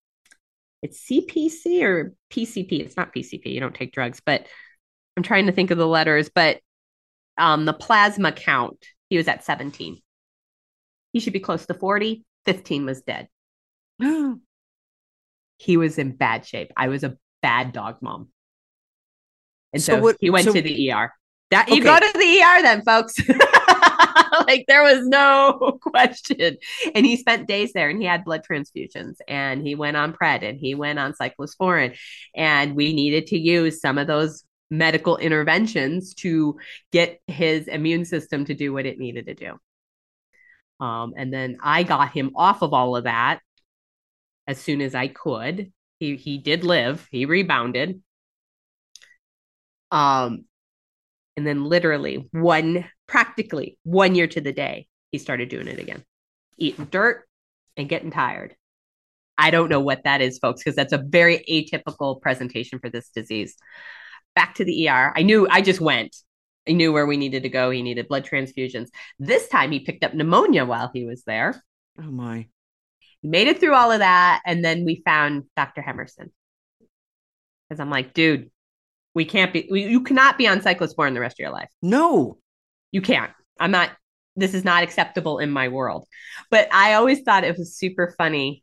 it's 0.82 1.06
CPC 1.08 1.82
or 1.82 2.14
PCP. 2.30 2.80
It's 2.80 2.96
not 2.96 3.14
PCP. 3.14 3.46
You 3.46 3.60
don't 3.60 3.74
take 3.74 3.92
drugs, 3.92 4.20
but 4.24 4.46
I'm 5.16 5.22
trying 5.22 5.46
to 5.46 5.52
think 5.52 5.70
of 5.70 5.78
the 5.78 5.86
letters, 5.86 6.30
but 6.34 6.60
um 7.38 7.64
the 7.64 7.72
plasma 7.72 8.32
count, 8.32 8.84
he 9.10 9.16
was 9.16 9.28
at 9.28 9.44
17. 9.44 10.00
He 11.12 11.20
should 11.20 11.32
be 11.32 11.40
close 11.40 11.66
to 11.66 11.74
40. 11.74 12.24
15 12.44 12.86
was 12.86 13.02
dead 13.02 13.26
he 15.58 15.76
was 15.76 15.98
in 15.98 16.14
bad 16.14 16.46
shape. 16.46 16.70
I 16.76 16.88
was 16.88 17.02
a 17.02 17.16
bad 17.42 17.72
dog 17.72 17.96
mom. 18.02 18.28
And 19.72 19.82
So 19.82 19.96
so, 19.96 20.02
what- 20.02 20.16
he 20.20 20.30
went 20.30 20.44
so- 20.46 20.52
to 20.52 20.62
the 20.62 20.92
ER. 20.92 21.12
That 21.50 21.68
you 21.68 21.76
Okay. 21.76 21.84
go 21.84 21.98
to 22.00 22.18
the 22.18 22.40
ER 22.42 22.62
then, 22.62 22.82
folks. 22.82 23.14
like 24.48 24.64
there 24.68 24.82
was 24.82 25.06
no 25.06 25.78
question. 25.82 26.56
And 26.94 27.06
he 27.06 27.16
spent 27.16 27.48
days 27.48 27.72
there 27.72 27.88
and 27.88 28.00
he 28.00 28.06
had 28.06 28.24
blood 28.24 28.42
transfusions 28.48 29.16
and 29.28 29.66
he 29.66 29.74
went 29.74 29.96
on 29.96 30.12
pred 30.12 30.48
and 30.48 30.58
he 30.58 30.74
went 30.74 30.98
on 30.98 31.14
cyclosporin 31.14 31.96
and 32.34 32.74
we 32.74 32.92
needed 32.92 33.28
to 33.28 33.38
use 33.38 33.80
some 33.80 33.98
of 33.98 34.06
those 34.06 34.44
medical 34.70 35.16
interventions 35.16 36.14
to 36.14 36.58
get 36.92 37.20
his 37.26 37.68
immune 37.68 38.04
system 38.04 38.44
to 38.44 38.54
do 38.54 38.72
what 38.72 38.86
it 38.86 38.98
needed 38.98 39.26
to 39.26 39.34
do. 39.34 39.58
Um, 40.80 41.14
and 41.16 41.32
then 41.32 41.56
I 41.62 41.84
got 41.84 42.12
him 42.12 42.32
off 42.36 42.62
of 42.62 42.74
all 42.74 42.96
of 42.96 43.04
that 43.04 43.40
as 44.46 44.58
soon 44.58 44.80
as 44.80 44.94
I 44.94 45.08
could. 45.08 45.72
He 45.98 46.16
he 46.16 46.38
did 46.38 46.64
live. 46.64 47.06
He 47.10 47.24
rebounded. 47.24 48.02
Um 49.90 50.44
and 51.36 51.46
then 51.46 51.64
literally 51.64 52.28
one 52.32 52.86
practically 53.36 53.78
one 53.82 54.14
year 54.14 54.26
to 54.26 54.40
the 54.40 54.52
day 54.52 54.86
he 55.12 55.18
started 55.18 55.48
doing 55.48 55.68
it 55.68 55.78
again. 55.78 56.02
Eating 56.56 56.86
dirt 56.86 57.28
and 57.76 57.88
getting 57.88 58.10
tired. 58.10 58.56
I 59.36 59.50
don't 59.50 59.68
know 59.68 59.80
what 59.80 60.04
that 60.04 60.22
is 60.22 60.38
folks 60.38 60.62
because 60.62 60.74
that's 60.74 60.94
a 60.94 61.04
very 61.06 61.44
atypical 61.50 62.20
presentation 62.20 62.78
for 62.78 62.88
this 62.88 63.10
disease. 63.10 63.56
Back 64.34 64.54
to 64.54 64.64
the 64.64 64.88
ER. 64.88 65.12
I 65.14 65.22
knew 65.22 65.46
I 65.50 65.60
just 65.60 65.80
went. 65.80 66.16
I 66.66 66.72
knew 66.72 66.92
where 66.92 67.06
we 67.06 67.18
needed 67.18 67.42
to 67.42 67.50
go. 67.50 67.70
He 67.70 67.82
needed 67.82 68.08
blood 68.08 68.26
transfusions. 68.26 68.88
This 69.18 69.48
time 69.48 69.70
he 69.70 69.80
picked 69.80 70.02
up 70.02 70.14
pneumonia 70.14 70.64
while 70.64 70.90
he 70.92 71.04
was 71.04 71.22
there. 71.24 71.62
Oh 71.98 72.10
my. 72.10 72.46
He 73.20 73.28
made 73.28 73.48
it 73.48 73.60
through 73.60 73.74
all 73.74 73.92
of 73.92 73.98
that. 73.98 74.40
And 74.46 74.64
then 74.64 74.86
we 74.86 75.02
found 75.04 75.44
Dr. 75.56 75.82
Hemerson. 75.82 76.30
Because 77.68 77.80
I'm 77.80 77.90
like, 77.90 78.14
dude, 78.14 78.50
we 79.14 79.26
can't 79.26 79.52
be, 79.52 79.68
we, 79.70 79.84
you 79.84 80.00
cannot 80.00 80.38
be 80.38 80.48
on 80.48 80.60
cyclosporin 80.60 81.12
the 81.14 81.20
rest 81.20 81.36
of 81.36 81.40
your 81.40 81.52
life. 81.52 81.68
No. 81.82 82.38
You 82.92 83.00
can't. 83.02 83.32
I'm 83.58 83.70
not, 83.70 83.90
this 84.36 84.54
is 84.54 84.64
not 84.64 84.82
acceptable 84.82 85.38
in 85.38 85.50
my 85.50 85.68
world. 85.68 86.06
But 86.50 86.68
I 86.72 86.94
always 86.94 87.22
thought 87.22 87.44
it 87.44 87.56
was 87.58 87.76
super 87.76 88.14
funny 88.18 88.62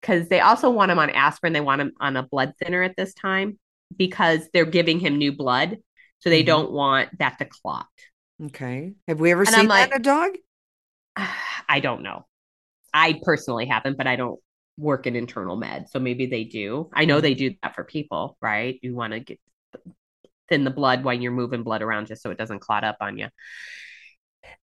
because 0.00 0.28
they 0.28 0.40
also 0.40 0.70
want 0.70 0.90
him 0.90 0.98
on 0.98 1.10
aspirin. 1.10 1.52
They 1.52 1.60
want 1.60 1.80
him 1.80 1.92
on 2.00 2.16
a 2.16 2.22
blood 2.22 2.52
thinner 2.62 2.82
at 2.82 2.96
this 2.96 3.14
time 3.14 3.58
because 3.96 4.48
they're 4.52 4.64
giving 4.64 5.00
him 5.00 5.16
new 5.18 5.32
blood. 5.32 5.78
So 6.20 6.30
they 6.30 6.42
Mhm. 6.42 6.46
don't 6.46 6.72
want 6.72 7.18
that 7.18 7.38
to 7.38 7.44
clot. 7.44 7.86
Okay. 8.42 8.94
Have 9.06 9.20
we 9.20 9.30
ever 9.32 9.42
And 9.42 9.48
seen 9.50 9.58
I'm 9.60 9.68
that 9.68 9.74
like- 9.74 9.90
in 9.92 9.96
a 10.00 10.02
dog? 10.02 10.30
I 11.68 11.80
don't 11.80 12.02
know. 12.02 12.26
I 12.94 13.20
personally 13.22 13.66
haven't, 13.66 13.96
but 13.98 14.06
I 14.06 14.16
don't 14.16 14.40
work 14.76 15.06
in 15.06 15.16
internal 15.16 15.56
med, 15.56 15.88
so 15.90 15.98
maybe 15.98 16.26
they 16.26 16.44
do. 16.44 16.88
I 16.94 17.04
know 17.04 17.20
they 17.20 17.34
do 17.34 17.54
that 17.62 17.74
for 17.74 17.84
people, 17.84 18.36
right? 18.40 18.78
You 18.82 18.94
want 18.94 19.12
to 19.12 19.20
get 19.20 19.40
thin 20.48 20.64
the 20.64 20.70
blood 20.70 21.04
when 21.04 21.22
you're 21.22 21.32
moving 21.32 21.62
blood 21.62 21.82
around 21.82 22.06
just 22.06 22.22
so 22.22 22.30
it 22.30 22.38
doesn't 22.38 22.60
clot 22.60 22.84
up 22.84 22.96
on 23.00 23.18
you. 23.18 23.28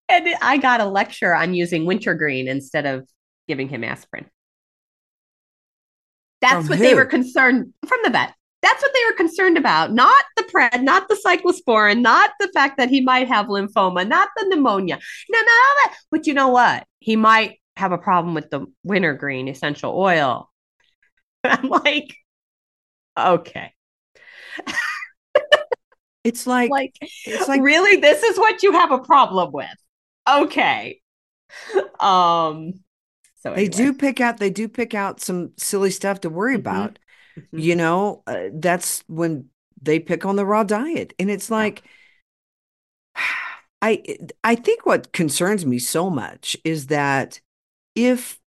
And 0.08 0.28
I 0.42 0.56
got 0.56 0.80
a 0.80 0.86
lecture 0.86 1.34
on 1.34 1.54
using 1.54 1.86
wintergreen 1.86 2.48
instead 2.48 2.86
of 2.86 3.08
giving 3.46 3.68
him 3.68 3.84
aspirin. 3.84 4.26
That's 6.40 6.66
From 6.66 6.68
what 6.68 6.78
they 6.78 6.94
were 6.94 7.04
concerned 7.04 7.72
from 7.86 7.98
the 8.02 8.10
vet. 8.10 8.34
That's 8.62 8.82
what 8.82 8.92
they 8.92 9.04
were 9.10 9.16
concerned 9.16 9.56
about, 9.56 9.92
not 9.92 10.22
the 10.36 10.42
pred, 10.42 10.82
not 10.82 11.08
the 11.08 11.18
cyclosporin, 11.24 12.02
not 12.02 12.30
the 12.40 12.48
fact 12.48 12.76
that 12.76 12.90
he 12.90 13.00
might 13.00 13.28
have 13.28 13.46
lymphoma, 13.46 14.06
not 14.06 14.28
the 14.36 14.46
pneumonia. 14.48 14.98
No, 15.30 15.38
no, 15.38 15.44
that. 15.46 15.96
But 16.10 16.26
you 16.26 16.34
know 16.34 16.48
what? 16.48 16.84
He 16.98 17.16
might 17.16 17.58
have 17.76 17.92
a 17.92 17.98
problem 17.98 18.34
with 18.34 18.50
the 18.50 18.66
wintergreen 18.84 19.48
essential 19.48 19.96
oil. 19.96 20.50
I'm 21.44 21.68
like, 21.68 22.14
okay, 23.18 23.72
It's 26.24 26.46
like, 26.46 26.70
like, 26.70 26.94
it's 27.00 27.48
like 27.48 27.62
really, 27.62 28.00
this 28.00 28.22
is 28.22 28.38
what 28.38 28.62
you 28.62 28.72
have 28.72 28.92
a 28.92 28.98
problem 28.98 29.52
with? 29.52 29.68
Okay. 30.28 31.00
Um. 32.00 32.74
So 33.42 33.54
they 33.54 33.68
do 33.68 33.94
pick 33.94 34.20
out 34.20 34.38
they 34.38 34.50
do 34.50 34.68
pick 34.68 34.94
out 34.94 35.20
some 35.20 35.52
silly 35.56 35.90
stuff 35.90 36.20
to 36.22 36.30
worry 36.30 36.56
Mhm. 36.56 36.60
about. 36.60 36.98
Mhm. 37.38 37.62
You 37.62 37.76
know, 37.76 38.22
uh, 38.26 38.48
that's 38.54 39.02
when 39.06 39.48
they 39.80 39.98
pick 39.98 40.24
on 40.26 40.36
the 40.36 40.44
raw 40.46 40.62
diet. 40.62 41.14
And 41.18 41.30
it's 41.30 41.50
like 41.50 41.82
I 43.82 44.02
I 44.44 44.54
think 44.54 44.84
what 44.86 45.12
concerns 45.12 45.64
me 45.66 45.78
so 45.78 46.10
much 46.10 46.56
is 46.64 46.86
that 46.88 47.40
if 47.94 48.38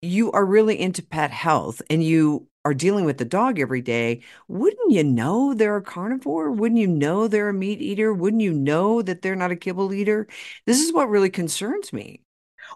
you 0.00 0.30
are 0.32 0.44
really 0.44 0.78
into 0.78 1.02
pet 1.02 1.30
health 1.30 1.82
and 1.90 2.02
you 2.02 2.46
are 2.64 2.74
dealing 2.74 3.04
with 3.04 3.18
the 3.18 3.24
dog 3.24 3.58
every 3.58 3.80
day, 3.80 4.22
wouldn't 4.46 4.92
you 4.92 5.02
know 5.02 5.54
they're 5.54 5.76
a 5.76 5.82
carnivore? 5.82 6.50
Wouldn't 6.50 6.80
you 6.80 6.86
know 6.86 7.26
they're 7.26 7.48
a 7.48 7.54
meat 7.54 7.80
eater? 7.80 8.12
Wouldn't 8.12 8.42
you 8.42 8.52
know 8.52 9.00
that 9.02 9.22
they're 9.22 9.36
not 9.36 9.50
a 9.50 9.56
kibble 9.56 9.92
eater? 9.92 10.28
This 10.66 10.80
is 10.80 10.92
what 10.92 11.08
really 11.08 11.30
concerns 11.30 11.92
me. 11.92 12.22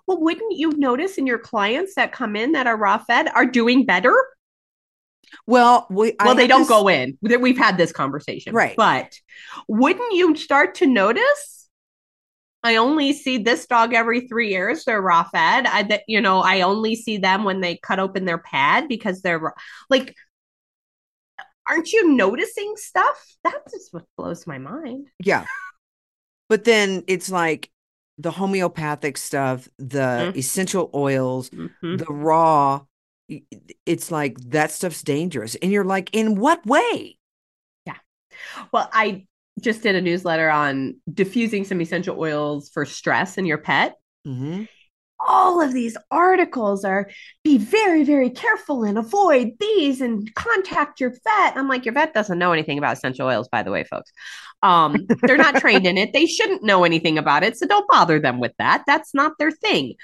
Well, 0.07 0.21
wouldn't 0.21 0.57
you 0.57 0.73
notice 0.73 1.19
in 1.19 1.26
your 1.26 1.38
clients 1.38 1.95
that 1.97 2.12
come 2.12 2.37
in 2.37 2.52
that 2.52 2.67
are 2.67 2.76
raw 2.76 2.99
fed 2.99 3.29
are 3.35 3.45
doing 3.45 3.85
better? 3.85 4.14
Well, 5.47 5.87
we, 5.91 6.14
well, 6.23 6.35
they 6.35 6.47
don't 6.47 6.69
go 6.69 6.88
in. 6.88 7.19
We've 7.21 7.59
had 7.59 7.76
this 7.76 7.93
conversation, 7.93 8.55
right? 8.55 8.76
But 8.76 9.19
wouldn't 9.69 10.14
you 10.14 10.35
start 10.37 10.76
to 10.76 10.87
notice? 10.87 11.62
I 12.62 12.76
only 12.76 13.12
see 13.12 13.38
this 13.38 13.66
dog 13.66 13.95
every 13.95 14.28
three 14.28 14.50
years. 14.50 14.85
They're 14.85 15.00
raw 15.00 15.25
fed. 15.25 15.66
I, 15.66 15.83
that 15.85 16.02
you 16.09 16.21
know, 16.21 16.40
I 16.40 16.61
only 16.61 16.95
see 16.97 17.19
them 17.19 17.45
when 17.45 17.61
they 17.61 17.76
cut 17.76 17.99
open 17.99 18.25
their 18.25 18.38
pad 18.38 18.88
because 18.88 19.23
they're 19.23 19.54
like. 19.90 20.14
Aren't 21.69 21.92
you 21.92 22.16
noticing 22.16 22.75
stuff? 22.75 23.37
That's 23.45 23.73
just 23.73 23.95
what 23.95 24.02
blows 24.16 24.49
my 24.49 24.59
mind. 24.59 25.07
Yeah, 25.25 25.45
but 26.49 26.64
then 26.64 27.04
it's 27.07 27.31
like 27.31 27.71
the 28.19 28.33
homeopathic 28.33 29.16
stuff, 29.16 29.69
the 29.78 30.00
mm-hmm. 30.00 30.38
essential 30.38 30.90
oils, 30.92 31.50
mm-hmm. 31.50 31.99
the 31.99 32.07
raw. 32.07 32.81
It's 33.87 34.11
like 34.11 34.40
that 34.50 34.73
stuff's 34.73 35.04
dangerous, 35.04 35.54
and 35.54 35.71
you're 35.71 35.85
like, 35.85 36.11
in 36.12 36.35
what 36.35 36.66
way? 36.66 37.16
Yeah. 37.87 37.99
Well, 38.73 38.90
I 38.92 39.28
just 39.61 39.82
did 39.82 39.94
a 39.94 40.00
newsletter 40.00 40.50
on 40.50 40.97
diffusing 41.12 41.64
some 41.64 41.80
essential 41.80 42.18
oils 42.18 42.71
for 42.71 42.85
stress 42.85 43.38
in 43.38 43.47
your 43.47 43.59
pet. 43.59 43.94
Mm-hmm. 44.26 44.64
All 45.28 45.61
of 45.61 45.73
these 45.73 45.97
articles 46.11 46.85
are 46.85 47.09
be 47.44 47.56
very, 47.56 48.02
very 48.02 48.28
careful 48.30 48.82
and 48.82 48.99
avoid 48.99 49.52
these 49.61 50.00
and 50.00 50.35
contact 50.35 51.00
your 51.00 51.11
vet. 51.11 51.56
I'm 51.56 51.68
like, 51.68 51.85
your 51.85 51.94
vet 51.94 52.12
doesn't 52.12 52.38
know 52.38 52.52
anything 52.52 52.76
about 52.76 52.97
essential 52.97 53.28
oils, 53.28 53.49
by 53.49 53.62
the 53.62 53.71
way, 53.71 53.85
folks. 53.85 54.11
Um, 54.64 55.06
they're 55.23 55.37
not 55.37 55.56
trained 55.56 55.87
in 55.87 55.97
it. 55.97 56.12
They 56.12 56.26
shouldn't 56.26 56.64
know 56.64 56.82
anything 56.82 57.18
about 57.18 57.44
it. 57.44 57.56
So 57.56 57.66
don't 57.66 57.87
bother 57.88 58.18
them 58.18 58.40
with 58.40 58.52
that. 58.59 58.82
That's 58.87 59.14
not 59.14 59.38
their 59.38 59.52
thing. 59.52 59.94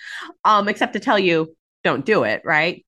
Um, 0.44 0.68
except 0.68 0.92
to 0.92 1.00
tell 1.00 1.18
you, 1.18 1.56
don't 1.82 2.04
do 2.04 2.22
it, 2.22 2.42
right? 2.44 2.84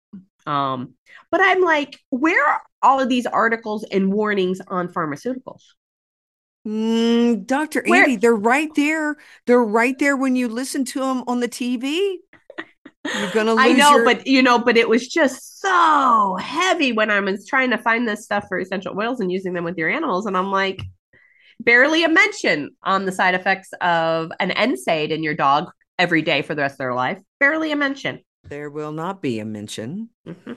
Um, 0.47 0.95
but 1.33 1.41
I'm 1.43 1.63
like, 1.63 1.99
where 2.11 2.47
are 2.47 2.61
all 2.83 3.01
of 3.01 3.09
these 3.09 3.27
articles 3.27 3.85
and 3.85 4.13
warnings 4.13 4.61
on 4.69 4.89
pharmaceuticals? 4.89 5.63
Mm, 6.71 7.47
Dr. 7.47 7.83
Where- 7.87 8.07
Andi, 8.07 8.21
they're 8.21 8.35
right 8.35 8.73
there. 8.77 9.17
They're 9.47 9.63
right 9.65 9.99
there 9.99 10.17
when 10.17 10.37
you 10.37 10.49
listen 10.49 10.85
to 10.87 11.01
them 11.01 11.25
on 11.27 11.41
the 11.41 11.49
TV. 11.49 12.19
You're 13.05 13.31
gonna 13.33 13.55
lose. 13.55 13.65
I 13.65 13.73
know, 13.73 13.97
your- 13.97 14.05
but 14.05 14.27
you 14.27 14.43
know, 14.43 14.59
but 14.59 14.77
it 14.77 14.89
was 14.89 15.09
just 15.09 15.61
so 15.61 16.37
heavy 16.41 16.93
when 16.93 17.11
I 17.11 17.19
was 17.19 17.47
trying 17.47 17.71
to 17.71 17.79
find 17.79 18.07
this 18.07 18.25
stuff 18.25 18.45
for 18.49 18.59
essential 18.59 18.97
oils 18.97 19.21
and 19.21 19.33
using 19.33 19.53
them 19.55 19.65
with 19.65 19.79
your 19.79 19.89
animals. 19.89 20.27
And 20.27 20.37
I'm 20.37 20.51
like, 20.53 20.81
barely 21.59 22.05
a 22.05 22.09
mention 22.09 22.71
on 22.83 23.07
the 23.07 23.13
side 23.13 23.35
effects 23.35 23.71
of 23.81 24.31
an 24.39 24.51
NSAID 24.51 25.11
in 25.11 25.23
your 25.23 25.35
dog 25.35 25.71
every 25.99 26.23
day 26.23 26.43
for 26.43 26.55
the 26.55 26.63
rest 26.63 26.75
of 26.75 26.79
their 26.79 26.95
life. 26.95 27.19
Barely 27.41 27.73
a 27.73 27.77
mention. 27.77 28.21
There 28.45 28.71
will 28.71 28.93
not 28.93 29.21
be 29.21 29.41
a 29.41 29.45
mention. 29.45 30.11
Mm-hmm. 30.29 30.53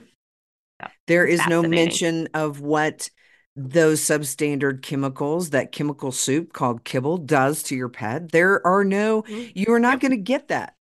there 1.06 1.26
is 1.26 1.40
no 1.46 1.62
mention 1.62 2.28
of 2.34 2.60
what 2.60 3.08
those 3.56 4.00
substandard 4.00 4.82
chemicals, 4.82 5.50
that 5.50 5.72
chemical 5.72 6.12
soup 6.12 6.52
called 6.52 6.84
kibble 6.84 7.18
does 7.18 7.62
to 7.64 7.76
your 7.76 7.88
pet. 7.88 8.32
There 8.32 8.66
are 8.66 8.84
no, 8.84 9.22
mm-hmm. 9.22 9.50
you 9.54 9.72
are 9.72 9.80
not 9.80 9.94
yep. 9.94 10.00
going 10.00 10.10
to 10.12 10.16
get 10.16 10.48
that. 10.48 10.74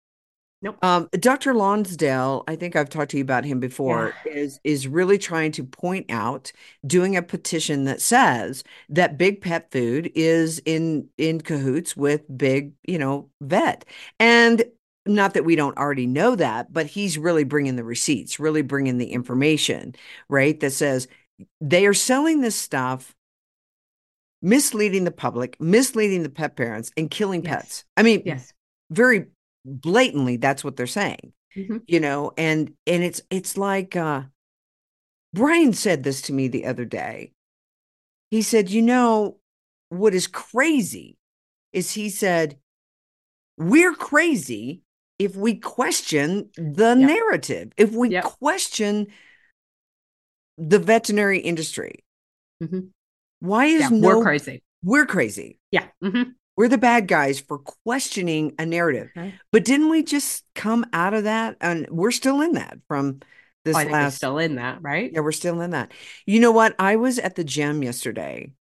Nope. 0.63 0.85
Um, 0.85 1.09
Dr. 1.13 1.55
Lonsdale, 1.55 2.45
I 2.47 2.55
think 2.55 2.77
I've 2.77 2.91
talked 2.91 3.13
to 3.13 3.17
you 3.17 3.23
about 3.23 3.47
him 3.47 3.61
before, 3.61 4.15
yeah. 4.27 4.33
is 4.33 4.61
is 4.63 4.87
really 4.87 5.17
trying 5.17 5.53
to 5.53 5.65
point 5.65 6.11
out, 6.11 6.53
doing 6.87 7.17
a 7.17 7.23
petition 7.23 7.85
that 7.85 8.03
says 8.03 8.63
that 8.91 9.17
big 9.17 9.41
pet 9.41 9.71
food 9.71 10.13
is 10.15 10.61
in 10.67 11.09
in 11.17 11.41
cahoots 11.41 11.97
with 11.97 12.23
big, 12.37 12.73
you 12.87 12.99
know, 12.99 13.31
vet. 13.41 13.87
And 14.19 14.65
not 15.07 15.33
that 15.33 15.47
we 15.47 15.57
don't 15.57 15.79
already 15.79 16.07
know 16.07 16.37
that, 16.37 16.71
but 16.71 16.85
he's 16.87 17.17
really 17.17 17.45
bringing 17.45 17.77
the 17.77 17.85
receipts, 17.85 18.39
really 18.39 18.63
bringing 18.63 18.99
the 18.99 19.13
information, 19.13 19.95
right? 20.29 20.61
That 20.61 20.73
says 20.73 21.09
they 21.61 21.87
are 21.87 21.95
selling 21.95 22.41
this 22.41 22.57
stuff 22.57 23.15
misleading 24.43 25.05
the 25.05 25.11
public 25.11 25.61
misleading 25.61 26.23
the 26.23 26.31
pet 26.31 26.57
parents 26.57 26.91
and 26.97 27.11
killing 27.11 27.45
yes. 27.45 27.55
pets 27.55 27.85
i 27.97 28.03
mean 28.03 28.23
yes 28.25 28.53
very 28.91 29.27
blatantly 29.65 30.37
that's 30.37 30.65
what 30.65 30.77
they're 30.77 30.87
saying 30.87 31.33
mm-hmm. 31.57 31.79
you 31.87 32.01
know 32.01 32.33
and 32.39 32.73
and 32.87 33.03
it's 33.03 33.21
it's 33.31 33.57
like 33.59 33.97
uh 33.97 34.23
brian 35.35 35.73
said 35.73 36.03
this 36.03 36.23
to 36.23 36.33
me 36.33 36.49
the 36.49 36.65
other 36.65 36.85
day 36.85 37.33
he 38.31 38.41
said 38.41 38.71
you 38.71 38.81
know 38.81 39.37
what 39.91 40.15
is 40.15 40.27
crazy 40.27 41.19
is 41.73 41.93
he 41.93 42.09
said 42.09 42.57
we're 43.59 43.95
crazy 43.95 44.83
if 45.19 45.37
we 45.37 45.55
question 45.55 46.49
the 46.57 46.97
yep. 46.99 47.09
narrative 47.11 47.73
if 47.77 47.93
we 47.93 48.09
yep. 48.09 48.25
question 48.25 49.07
the 50.61 50.79
veterinary 50.79 51.41
industry. 51.41 52.05
Mm-hmm. 52.63 52.81
Why 53.41 53.67
is 53.67 53.83
yeah, 53.83 53.89
no, 53.89 54.09
we're 54.09 54.23
crazy? 54.23 54.63
We're 54.85 55.07
crazy. 55.07 55.59
Yeah. 55.71 55.87
Mm-hmm. 56.05 56.31
We're 56.57 56.69
the 56.69 56.79
bad 56.79 57.09
guys 57.09 57.41
for 57.41 57.59
questioning 57.59 58.55
a 58.59 58.67
narrative. 58.67 59.09
Okay. 59.17 59.35
But 59.51 59.65
didn't 59.65 59.89
we 59.89 60.03
just 60.03 60.45
come 60.55 60.85
out 60.93 61.15
of 61.15 61.25
that? 61.25 61.57
And 61.61 61.89
we're 61.91 62.11
still 62.11 62.43
in 62.43 62.53
that 62.53 62.79
from 62.87 63.21
this 63.65 63.77
oh, 63.77 63.83
last. 63.85 64.17
still 64.17 64.39
in 64.39 64.57
that, 64.57 64.83
right? 64.83 65.11
Yeah, 65.13 65.21
we're 65.21 65.33
still 65.33 65.63
in 65.63 65.71
that. 65.71 65.93
You 66.27 66.41
know 66.41 66.53
what? 66.53 66.75
I 66.79 66.97
was 66.97 67.19
at 67.19 67.35
the 67.35 67.45
gym 67.45 67.83
yesterday, 67.83 68.53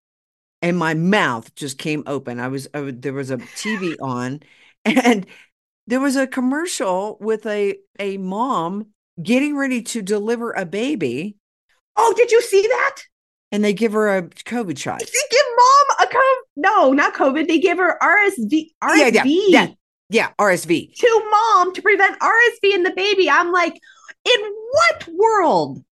and 0.62 0.76
my 0.76 0.94
mouth 0.94 1.52
just 1.56 1.78
came 1.78 2.04
open. 2.06 2.38
I 2.38 2.48
was, 2.48 2.68
I 2.72 2.80
was 2.80 2.94
there 2.96 3.12
was 3.12 3.30
a 3.30 3.38
TV 3.38 3.96
on, 4.02 4.40
and 4.84 5.26
there 5.88 6.00
was 6.00 6.14
a 6.16 6.26
commercial 6.26 7.16
with 7.20 7.46
a 7.46 7.76
a 7.98 8.16
mom 8.18 8.88
getting 9.20 9.56
ready 9.56 9.82
to 9.82 10.02
deliver 10.02 10.52
a 10.52 10.64
baby 10.64 11.36
Oh, 11.98 12.14
did 12.16 12.30
you 12.30 12.40
see 12.40 12.62
that? 12.62 12.96
And 13.50 13.64
they 13.64 13.72
give 13.72 13.92
her 13.92 14.16
a 14.16 14.22
COVID 14.22 14.78
shot. 14.78 15.00
They 15.00 15.06
give 15.30 15.46
mom 15.56 16.06
a 16.06 16.14
COVID. 16.14 16.36
No, 16.56 16.92
not 16.92 17.14
COVID. 17.14 17.48
They 17.48 17.58
give 17.58 17.78
her 17.78 17.98
RSV. 18.02 18.68
RSV. 18.82 19.12
Yeah, 19.12 19.24
yeah, 19.24 19.24
yeah, 19.24 19.68
yeah, 20.10 20.30
RSV. 20.38 20.94
To 20.94 21.28
mom 21.30 21.74
to 21.74 21.82
prevent 21.82 22.18
RSV 22.20 22.74
in 22.74 22.82
the 22.82 22.92
baby. 22.94 23.28
I'm 23.28 23.50
like, 23.52 23.74
in 24.24 24.40
what 24.70 25.08
world 25.08 25.82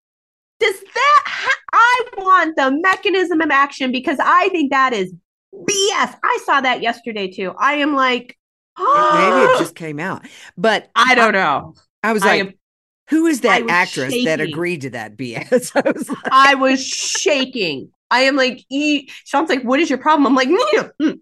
does 0.60 0.80
that? 0.80 1.22
Ha- 1.26 1.60
I 1.72 2.04
want 2.16 2.56
the 2.56 2.70
mechanism 2.70 3.40
of 3.40 3.50
action 3.50 3.90
because 3.92 4.18
I 4.20 4.48
think 4.50 4.70
that 4.70 4.92
is 4.92 5.12
BS. 5.54 6.16
I 6.22 6.38
saw 6.44 6.60
that 6.60 6.82
yesterday 6.82 7.28
too. 7.30 7.52
I 7.58 7.74
am 7.74 7.94
like, 7.94 8.38
maybe 8.78 9.52
it 9.52 9.58
just 9.58 9.74
came 9.74 9.98
out, 9.98 10.26
but 10.56 10.90
I 10.94 11.14
don't 11.14 11.32
know. 11.32 11.74
I 12.02 12.12
was 12.12 12.22
like, 12.22 12.58
who 13.08 13.26
is 13.26 13.42
that 13.42 13.68
actress 13.68 14.12
shaking. 14.12 14.26
that 14.26 14.40
agreed 14.40 14.82
to 14.82 14.90
that 14.90 15.16
BS? 15.16 15.72
I 15.84 15.90
was, 15.90 16.08
like, 16.08 16.18
I 16.30 16.54
was 16.54 16.84
shaking. 16.84 17.90
I 18.10 18.22
am 18.22 18.36
like, 18.36 18.64
e- 18.70 19.08
Sean's 19.24 19.48
like, 19.48 19.62
what 19.62 19.80
is 19.80 19.88
your 19.88 19.98
problem? 19.98 20.26
I'm 20.26 20.34
like, 20.34 20.48
mm. 20.48 21.18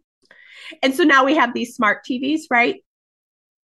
and 0.83 0.94
so 0.94 1.05
now 1.05 1.25
we 1.25 1.37
have 1.37 1.55
these 1.55 1.75
smart 1.75 2.05
TVs, 2.09 2.42
right? 2.51 2.77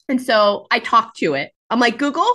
And 0.08 0.20
so 0.20 0.66
I 0.70 0.80
talk 0.80 1.14
to 1.16 1.34
it. 1.34 1.52
I'm 1.70 1.80
like, 1.80 1.98
Google, 1.98 2.30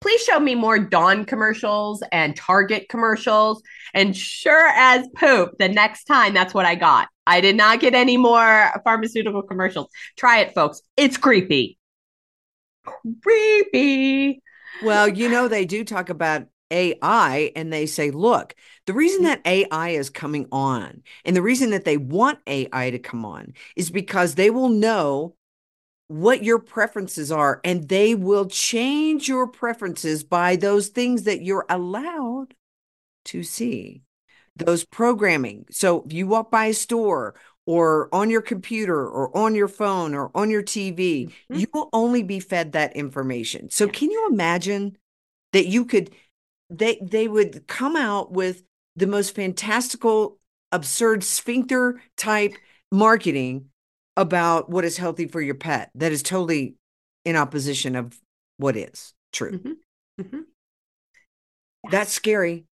please 0.00 0.22
show 0.22 0.40
me 0.40 0.54
more 0.54 0.78
Dawn 0.78 1.24
commercials 1.24 2.02
and 2.12 2.36
Target 2.36 2.88
commercials. 2.88 3.62
And 3.94 4.16
sure 4.16 4.68
as 4.68 5.06
poop, 5.16 5.52
the 5.58 5.68
next 5.68 6.04
time 6.04 6.34
that's 6.34 6.52
what 6.52 6.66
I 6.66 6.74
got. 6.74 7.08
I 7.26 7.40
did 7.40 7.56
not 7.56 7.80
get 7.80 7.94
any 7.94 8.16
more 8.16 8.70
pharmaceutical 8.84 9.42
commercials. 9.42 9.88
Try 10.16 10.40
it, 10.40 10.54
folks. 10.54 10.82
It's 10.96 11.16
creepy. 11.16 11.78
Creepy. 13.22 14.42
Well, 14.84 15.08
you 15.08 15.28
know, 15.28 15.48
they 15.48 15.64
do 15.64 15.84
talk 15.84 16.08
about 16.10 16.46
AI 16.70 17.52
and 17.54 17.72
they 17.72 17.86
say, 17.86 18.10
look, 18.10 18.54
the 18.86 18.92
reason 18.92 19.22
mm. 19.22 19.24
that 19.24 19.46
AI 19.46 19.90
is 19.90 20.10
coming 20.10 20.46
on 20.50 21.02
and 21.24 21.36
the 21.36 21.42
reason 21.42 21.70
that 21.70 21.84
they 21.84 21.96
want 21.96 22.38
AI 22.46 22.90
to 22.90 22.98
come 22.98 23.24
on 23.24 23.54
is 23.76 23.90
because 23.90 24.34
they 24.34 24.50
will 24.50 24.68
know 24.68 25.34
what 26.08 26.44
your 26.44 26.58
preferences 26.58 27.32
are 27.32 27.60
and 27.64 27.88
they 27.88 28.14
will 28.14 28.46
change 28.46 29.28
your 29.28 29.48
preferences 29.48 30.22
by 30.22 30.56
those 30.56 30.88
things 30.88 31.24
that 31.24 31.42
you're 31.42 31.66
allowed 31.68 32.54
to 33.26 33.42
see. 33.42 34.02
Those 34.56 34.84
programming. 34.84 35.66
So 35.70 36.04
if 36.06 36.14
you 36.14 36.26
walk 36.26 36.50
by 36.50 36.66
a 36.66 36.74
store 36.74 37.34
or 37.66 38.08
on 38.14 38.30
your 38.30 38.40
computer 38.40 39.06
or 39.06 39.36
on 39.36 39.54
your 39.54 39.68
phone 39.68 40.14
or 40.14 40.30
on 40.34 40.50
your 40.50 40.62
TV, 40.62 41.26
mm-hmm. 41.26 41.54
you 41.56 41.66
will 41.74 41.90
only 41.92 42.22
be 42.22 42.40
fed 42.40 42.72
that 42.72 42.96
information. 42.96 43.68
So 43.70 43.84
yeah. 43.86 43.92
can 43.92 44.10
you 44.10 44.28
imagine 44.30 44.96
that 45.52 45.66
you 45.66 45.84
could 45.84 46.10
they 46.70 46.98
they 47.02 47.28
would 47.28 47.66
come 47.66 47.96
out 47.96 48.32
with 48.32 48.62
the 48.96 49.06
most 49.06 49.34
fantastical 49.34 50.38
absurd 50.72 51.22
sphincter 51.22 52.00
type 52.16 52.54
marketing 52.90 53.66
about 54.16 54.70
what 54.70 54.84
is 54.84 54.96
healthy 54.96 55.26
for 55.26 55.40
your 55.40 55.54
pet 55.54 55.90
that 55.94 56.12
is 56.12 56.22
totally 56.22 56.76
in 57.24 57.36
opposition 57.36 57.94
of 57.94 58.18
what 58.56 58.76
is 58.76 59.12
true. 59.32 59.58
Mm-hmm. 59.58 60.22
Mhm. 60.22 60.44
That's 61.90 62.12
scary. 62.12 62.64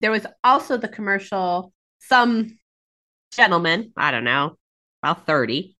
There 0.00 0.10
was 0.10 0.26
also 0.42 0.76
the 0.76 0.88
commercial. 0.88 1.72
Some 1.98 2.58
gentleman, 3.36 3.92
I 3.96 4.10
don't 4.10 4.24
know, 4.24 4.56
about 5.02 5.26
30, 5.26 5.76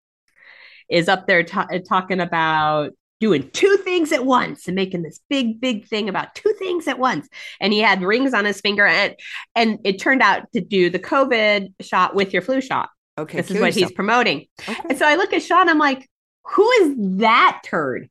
is 0.89 1.07
up 1.07 1.27
there 1.27 1.43
ta- 1.43 1.67
uh, 1.71 1.79
talking 1.79 2.19
about 2.19 2.91
doing 3.19 3.49
two 3.51 3.77
things 3.77 4.11
at 4.11 4.25
once 4.25 4.67
and 4.67 4.75
making 4.75 5.01
this 5.01 5.19
big, 5.29 5.59
big 5.59 5.87
thing 5.87 6.09
about 6.09 6.35
two 6.35 6.53
things 6.59 6.87
at 6.87 6.99
once. 6.99 7.27
And 7.59 7.73
he 7.73 7.79
had 7.79 8.01
rings 8.01 8.33
on 8.33 8.45
his 8.45 8.61
finger, 8.61 8.85
and 8.85 9.15
and 9.55 9.79
it 9.83 9.99
turned 9.99 10.21
out 10.21 10.51
to 10.53 10.61
do 10.61 10.89
the 10.89 10.99
COVID 10.99 11.73
shot 11.81 12.15
with 12.15 12.33
your 12.33 12.41
flu 12.41 12.61
shot. 12.61 12.89
Okay. 13.17 13.37
this 13.37 13.51
is 13.51 13.59
what 13.59 13.67
yourself. 13.67 13.89
he's 13.89 13.95
promoting. 13.95 14.45
Okay. 14.67 14.81
And 14.89 14.97
so 14.97 15.07
I 15.07 15.15
look 15.15 15.31
at 15.31 15.41
Sean, 15.41 15.69
I'm 15.69 15.79
like, 15.79 16.09
who 16.43 16.69
is 16.71 16.95
that 17.19 17.61
turd? 17.63 18.09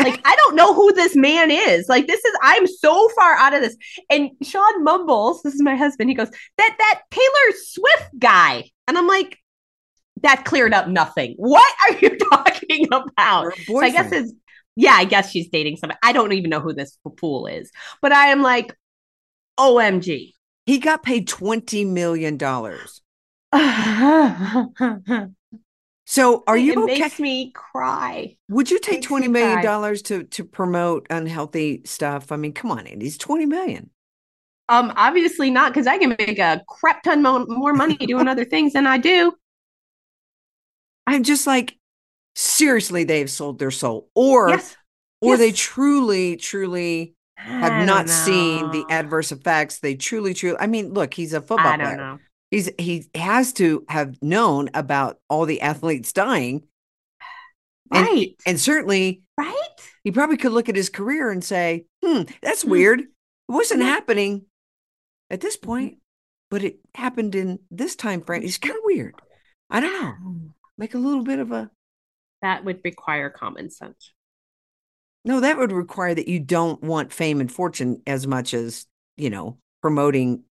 Like, 0.00 0.20
I 0.24 0.36
don't 0.36 0.56
know 0.56 0.74
who 0.74 0.92
this 0.92 1.14
man 1.16 1.50
is. 1.50 1.88
Like, 1.88 2.06
this 2.06 2.24
is, 2.24 2.32
I'm 2.42 2.66
so 2.66 3.08
far 3.10 3.34
out 3.34 3.54
of 3.54 3.62
this. 3.62 3.76
And 4.08 4.30
Sean 4.42 4.84
mumbles, 4.84 5.42
this 5.42 5.54
is 5.54 5.62
my 5.62 5.76
husband. 5.76 6.10
He 6.10 6.16
goes, 6.16 6.30
that, 6.58 6.74
that 6.78 7.02
Taylor 7.10 7.56
Swift 7.64 8.10
guy. 8.18 8.70
And 8.88 8.98
I'm 8.98 9.06
like, 9.06 9.38
that 10.22 10.44
cleared 10.44 10.74
up 10.74 10.88
nothing. 10.88 11.34
What 11.36 11.74
are 11.88 11.96
you 11.98 12.18
talking 12.32 12.86
about? 12.92 13.54
So 13.66 13.80
I 13.80 13.90
guess 13.90 14.12
it's, 14.12 14.32
yeah, 14.76 14.92
I 14.92 15.04
guess 15.04 15.30
she's 15.30 15.48
dating 15.48 15.76
somebody. 15.76 15.98
I 16.02 16.12
don't 16.12 16.32
even 16.32 16.50
know 16.50 16.60
who 16.60 16.72
this 16.72 16.98
fool 17.18 17.46
is. 17.46 17.70
But 18.02 18.12
I 18.12 18.28
am 18.28 18.42
like, 18.42 18.76
OMG. 19.58 20.32
he 20.66 20.78
got 20.78 21.02
paid 21.02 21.28
$20 21.28 21.86
million. 21.86 22.38
So 26.10 26.42
are 26.48 26.56
it 26.56 26.62
you 26.64 26.82
okay? 26.82 26.98
makes 26.98 27.20
me 27.20 27.52
cry. 27.52 28.36
Would 28.48 28.68
you 28.68 28.80
take 28.80 29.00
twenty 29.00 29.28
million 29.28 29.62
dollars 29.62 30.02
to 30.02 30.24
to 30.24 30.44
promote 30.44 31.06
unhealthy 31.08 31.82
stuff? 31.84 32.32
I 32.32 32.36
mean, 32.36 32.52
come 32.52 32.72
on, 32.72 32.84
Andi, 32.86 33.04
it's 33.04 33.16
twenty 33.16 33.46
million. 33.46 33.90
Um, 34.68 34.92
obviously 34.96 35.52
not 35.52 35.72
because 35.72 35.86
I 35.86 35.98
can 35.98 36.16
make 36.18 36.40
a 36.40 36.64
crap 36.66 37.04
ton 37.04 37.22
mo- 37.22 37.46
more 37.46 37.74
money 37.74 37.94
doing 37.94 38.26
other 38.26 38.44
things 38.44 38.72
than 38.72 38.88
I 38.88 38.98
do. 38.98 39.34
I'm 41.06 41.22
just 41.22 41.46
like, 41.46 41.78
seriously, 42.34 43.04
they've 43.04 43.30
sold 43.30 43.60
their 43.60 43.70
soul, 43.70 44.08
or 44.16 44.48
yes, 44.50 44.76
or 45.20 45.36
they 45.36 45.52
truly, 45.52 46.34
truly 46.34 47.14
have 47.36 47.86
not 47.86 48.08
seen 48.08 48.68
the 48.72 48.84
adverse 48.90 49.30
effects. 49.30 49.78
They 49.78 49.94
truly, 49.94 50.34
truly. 50.34 50.56
I 50.58 50.66
mean, 50.66 50.92
look, 50.92 51.14
he's 51.14 51.34
a 51.34 51.40
football 51.40 51.68
I 51.68 51.76
don't 51.76 51.86
player. 51.86 51.96
know. 51.96 52.18
He's 52.50 52.70
he 52.78 53.06
has 53.14 53.52
to 53.54 53.84
have 53.88 54.20
known 54.22 54.70
about 54.74 55.18
all 55.28 55.46
the 55.46 55.60
athletes 55.60 56.12
dying, 56.12 56.66
And- 57.92 58.06
Right, 58.06 58.36
and 58.46 58.58
certainly 58.60 59.22
right. 59.36 59.56
he 60.04 60.10
probably 60.12 60.36
could 60.36 60.52
look 60.52 60.68
at 60.68 60.76
his 60.76 60.88
career 60.88 61.30
and 61.30 61.42
say, 61.44 61.86
"Hmm, 62.04 62.22
that's 62.42 62.62
Hmm. 62.62 62.70
weird. 62.70 63.00
It 63.00 63.08
wasn't 63.48 63.82
happening 63.82 64.46
at 65.28 65.40
this 65.40 65.56
point, 65.56 65.98
but 66.50 66.62
it 66.62 66.78
happened 66.94 67.34
in 67.34 67.58
this 67.70 67.96
time 67.96 68.22
frame. 68.22 68.42
It's 68.42 68.58
kind 68.58 68.76
of 68.76 68.82
weird. 68.84 69.14
I 69.70 69.80
don't 69.80 69.92
know. 70.02 70.54
Make 70.78 70.94
a 70.94 70.98
little 70.98 71.24
bit 71.24 71.38
of 71.40 71.50
a 71.52 71.70
That 72.42 72.64
would 72.64 72.80
require 72.84 73.28
common 73.30 73.70
sense. 73.70 74.12
no. 75.24 75.40
That 75.40 75.58
would 75.58 75.72
require 75.72 76.14
that 76.14 76.28
you 76.28 76.40
don't 76.40 76.82
want 76.82 77.12
fame 77.12 77.40
and 77.40 77.52
fortune 77.52 78.02
as 78.06 78.26
much 78.26 78.54
as 78.54 78.86
you 79.16 79.30
know 79.30 79.58
promoting 79.82 80.44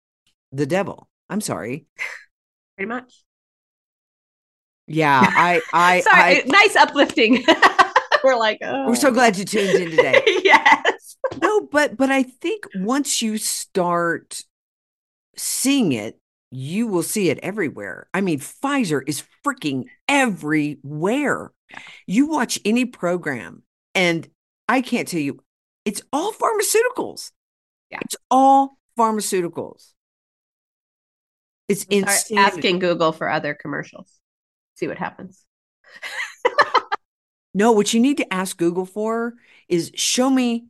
the 0.53 0.67
devil. 0.67 1.09
I'm 1.29 1.41
sorry. 1.41 1.87
Pretty 2.77 2.89
much. 2.89 3.13
Yeah, 4.87 5.21
I, 5.23 5.61
I, 5.73 6.01
Sorry, 6.01 6.43
I. 6.43 6.45
nice 6.47 6.77
uplifting. 6.77 7.45
We're 8.25 8.37
like, 8.37 8.59
oh. 8.63 8.87
We're 8.87 8.95
so 8.97 9.11
glad 9.11 9.37
you 9.37 9.45
tuned 9.45 9.81
in 9.81 9.91
today. 9.91 10.23
yes. 10.45 11.17
No, 11.41 11.61
but 11.71 11.97
but 11.97 12.11
I 12.11 12.23
think 12.23 12.67
once 12.77 13.21
you 13.21 13.39
start 13.39 14.43
seeing 15.37 15.93
it, 15.93 16.19
you 16.51 16.87
will 16.87 17.03
see 17.03 17.29
it 17.31 17.39
everywhere. 17.43 18.09
I 18.15 18.21
mean, 18.21 18.39
Pfizer 18.41 19.03
is 19.07 19.25
freaking 19.45 19.85
everywhere. 20.09 21.53
You 22.07 22.29
watch 22.29 22.59
any 22.65 22.85
program, 22.85 23.63
and 23.95 24.29
I 24.69 24.81
can't 24.81 25.07
tell 25.09 25.21
you, 25.21 25.41
it's 25.85 26.03
all 26.13 26.33
pharmaceuticals. 26.33 27.33
Yeah. 27.91 27.99
It's 28.03 28.17
all 28.31 28.79
pharmaceuticals. 28.99 29.93
It's 31.69 31.85
insane. 31.85 32.39
asking 32.39 32.79
Google 32.79 33.13
for 33.13 33.29
other 33.29 33.55
commercials. 33.55 34.11
See 34.77 34.89
what 34.89 34.99
happens. 34.99 35.45
No, 37.55 37.73
what 37.73 37.95
you 37.95 38.01
need 38.01 38.19
to 38.19 38.31
ask 38.31 38.55
Google 38.59 38.85
for 38.85 39.33
is 39.67 39.91
show 39.95 40.29
me 40.29 40.67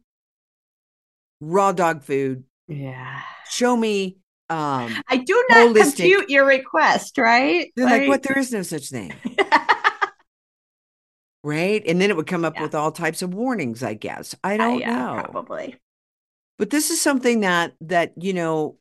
raw 1.40 1.72
dog 1.72 2.04
food. 2.04 2.44
Yeah. 2.68 3.22
Show 3.50 3.76
me 3.76 4.18
um 4.50 5.02
I 5.08 5.16
do 5.16 5.44
not 5.50 5.74
Holistic. 5.74 5.96
compute 5.96 6.30
your 6.30 6.46
request, 6.46 7.18
right? 7.18 7.72
They're 7.74 7.86
like, 7.86 8.06
what? 8.06 8.22
There 8.22 8.38
is 8.38 8.52
no 8.52 8.62
such 8.62 8.90
thing. 8.90 9.12
Right. 11.42 11.82
And 11.86 12.00
then 12.00 12.10
it 12.10 12.16
would 12.16 12.26
come 12.26 12.44
up 12.44 12.54
Yeah. 12.56 12.62
with 12.62 12.74
all 12.74 12.90
types 12.90 13.22
of 13.22 13.32
warnings, 13.34 13.82
I 13.82 13.94
guess. 13.94 14.34
I 14.42 14.54
Uh, 14.54 14.56
don't 14.58 14.78
yeah, 14.80 14.94
know. 15.16 15.22
Probably. 15.30 15.76
But 16.58 16.70
this 16.70 16.90
is 16.90 17.00
something 17.00 17.40
that, 17.40 17.74
that, 17.82 18.12
you 18.20 18.32
know, 18.32 18.78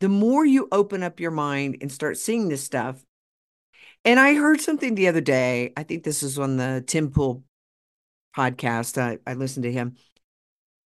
the 0.00 0.08
more 0.08 0.44
you 0.44 0.68
open 0.70 1.02
up 1.02 1.20
your 1.20 1.30
mind 1.30 1.78
and 1.80 1.90
start 1.90 2.18
seeing 2.18 2.48
this 2.48 2.62
stuff. 2.62 3.04
And 4.04 4.20
I 4.20 4.34
heard 4.34 4.60
something 4.60 4.94
the 4.94 5.08
other 5.08 5.20
day. 5.20 5.72
I 5.76 5.82
think 5.82 6.04
this 6.04 6.22
is 6.22 6.38
on 6.38 6.56
the 6.56 6.82
Tim 6.86 7.10
Pool 7.10 7.42
podcast. 8.36 9.00
I, 9.00 9.18
I 9.28 9.34
listened 9.34 9.64
to 9.64 9.72
him. 9.72 9.96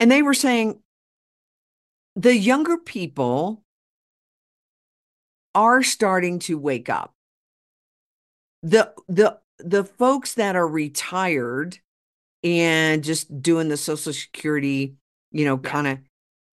And 0.01 0.11
they 0.11 0.23
were 0.23 0.35
saying 0.35 0.81
the 2.17 2.37
younger 2.37 2.79
people 2.79 3.63
are 5.55 5.83
starting 5.83 6.39
to 6.41 6.59
wake 6.59 6.89
up. 6.89 7.15
The 8.63 8.93
the 9.09 9.39
the 9.59 9.85
folks 9.85 10.35
that 10.35 10.57
are 10.57 10.67
retired 10.67 11.79
and 12.43 13.05
just 13.05 13.43
doing 13.43 13.69
the 13.69 13.77
social 13.77 14.13
security, 14.13 14.97
you 15.31 15.45
know, 15.45 15.59
kind 15.59 15.87
of 15.87 15.99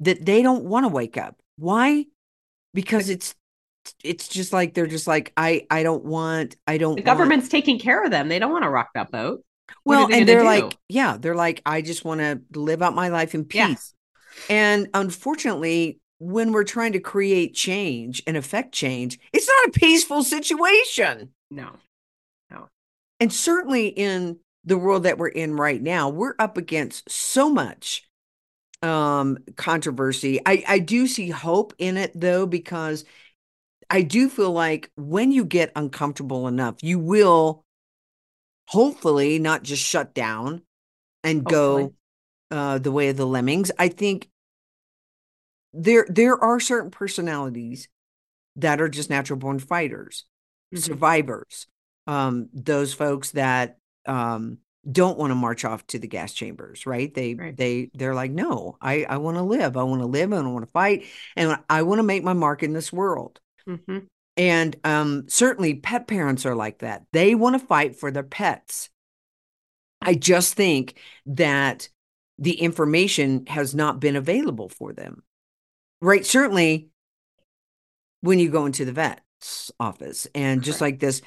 that 0.02 0.26
they 0.26 0.42
don't 0.42 0.66
want 0.66 0.86
to 0.86 0.90
wake 0.90 1.18
up. 1.18 1.38
Why? 1.58 2.06
Because 2.74 3.10
it's 3.10 3.36
it's 4.04 4.28
just 4.28 4.54
like 4.54 4.74
they're 4.74 4.88
just 4.88 5.08
like 5.08 5.34
I 5.36 5.66
I 5.72 5.84
don't 5.84 6.06
want 6.06 6.56
I 6.68 6.78
don't 6.78 6.96
The 6.96 7.02
want- 7.02 7.06
government's 7.06 7.50
taking 7.50 7.80
care 7.80 8.04
of 8.04 8.12
them. 8.12 8.30
They 8.30 8.40
don't 8.40 8.52
want 8.52 8.64
to 8.64 8.70
rock 8.70 8.90
that 8.96 9.12
boat. 9.12 9.44
Well, 9.86 10.08
they 10.08 10.20
and 10.20 10.30
they're 10.30 10.40
do? 10.42 10.46
like, 10.46 10.78
yeah, 10.88 11.18
they're 11.20 11.36
like, 11.36 11.62
I 11.66 11.82
just 11.82 12.04
want 12.04 12.22
to 12.22 12.42
live 12.60 12.82
out 12.82 12.96
my 12.96 13.10
life 13.10 13.36
in 13.36 13.46
Yeah. 13.52 13.68
peace. 13.70 13.94
And 14.50 14.88
unfortunately, 14.94 16.00
when 16.20 16.52
we're 16.52 16.64
trying 16.64 16.94
to 16.94 17.00
create 17.00 17.54
change 17.54 18.22
and 18.26 18.36
affect 18.36 18.74
change, 18.74 19.20
it's 19.34 19.48
not 19.48 19.68
a 19.76 19.80
peaceful 19.80 20.24
situation. 20.24 21.30
No, 21.52 21.70
no. 22.52 22.68
And 23.20 23.32
certainly 23.32 23.88
in 23.88 24.40
the 24.66 24.78
world 24.78 25.04
that 25.04 25.18
we're 25.18 25.28
in 25.30 25.56
right 25.56 25.82
now, 25.82 26.10
we're 26.10 26.36
up 26.40 26.58
against 26.58 27.10
so 27.10 27.50
much 27.50 28.09
um 28.82 29.38
controversy. 29.58 30.40
I 30.46 30.64
I 30.68 30.80
do 30.80 31.08
see 31.08 31.30
hope 31.30 31.74
in 31.78 31.98
it 31.98 32.12
though 32.20 32.46
because 32.46 33.06
I 33.90 34.04
do 34.04 34.30
feel 34.30 34.52
like 34.52 34.92
when 34.98 35.32
you 35.32 35.46
get 35.46 35.72
uncomfortable 35.76 36.48
enough, 36.48 36.84
you 36.84 37.00
will 37.00 37.66
hopefully 38.68 39.40
not 39.40 39.64
just 39.64 39.84
shut 39.84 40.14
down 40.14 40.62
and 41.24 41.48
go 41.48 41.94
uh 42.52 42.80
the 42.80 42.92
way 42.92 43.10
of 43.10 43.18
the 43.18 43.28
lemmings. 43.28 43.72
I 43.80 43.90
think 43.90 44.30
there 45.74 46.06
there 46.10 46.42
are 46.44 46.60
certain 46.60 46.92
personalities 46.92 47.88
that 48.58 48.82
are 48.82 48.90
just 48.90 49.10
natural 49.10 49.40
born 49.40 49.60
fighters 49.60 50.26
Mhm. 50.72 50.82
survivors 50.82 51.68
um 52.08 52.50
those 52.54 52.94
folks 52.94 53.32
that 53.32 53.78
um 54.08 54.58
don't 54.90 55.18
want 55.18 55.32
to 55.32 55.36
march 55.36 55.66
off 55.66 55.86
to 55.88 56.00
the 56.00 56.08
gas 56.08 56.34
chambers 56.34 56.86
right? 56.86 57.14
They 57.14 57.36
Right. 57.36 57.56
they 57.56 57.90
they're 57.94 58.16
like 58.16 58.32
no 58.32 58.78
i 58.82 59.04
i 59.04 59.18
want 59.18 59.38
to 59.38 59.44
live 59.44 59.76
i 59.76 59.84
want 59.84 60.02
to 60.02 60.06
live 60.08 60.32
and 60.32 60.48
i 60.48 60.52
want 60.52 60.66
to 60.66 60.72
fight 60.72 61.06
and 61.36 61.58
i 61.70 61.82
want 61.82 62.00
to 62.00 62.04
make 62.04 62.24
my 62.24 62.34
mark 62.34 62.64
in 62.64 62.74
this 62.74 62.92
world. 62.94 63.40
Mhm. 63.68 64.08
and 64.38 64.76
um 64.86 65.28
certainly 65.28 65.76
pet 65.76 66.08
parents 66.08 66.46
are 66.46 66.56
like 66.56 66.80
that. 66.80 67.04
They 67.12 67.36
want 67.36 67.60
to 67.60 67.66
fight 67.68 67.98
for 68.00 68.10
their 68.10 68.24
pets. 68.24 68.90
I 70.02 70.16
just 70.16 70.54
think 70.54 70.98
that 71.26 71.90
the 72.38 72.54
information 72.54 73.46
has 73.48 73.76
not 73.76 74.00
been 74.00 74.16
available 74.16 74.70
for 74.70 74.94
them. 74.94 75.24
Right 76.02 76.26
certainly 76.26 76.88
when 78.22 78.40
you 78.40 78.50
go 78.50 78.66
into 78.66 78.86
the 78.86 78.94
vet's 78.94 79.72
office 79.80 80.26
and 80.34 80.64
just 80.64 80.80
like 80.82 81.00
this 81.00 81.22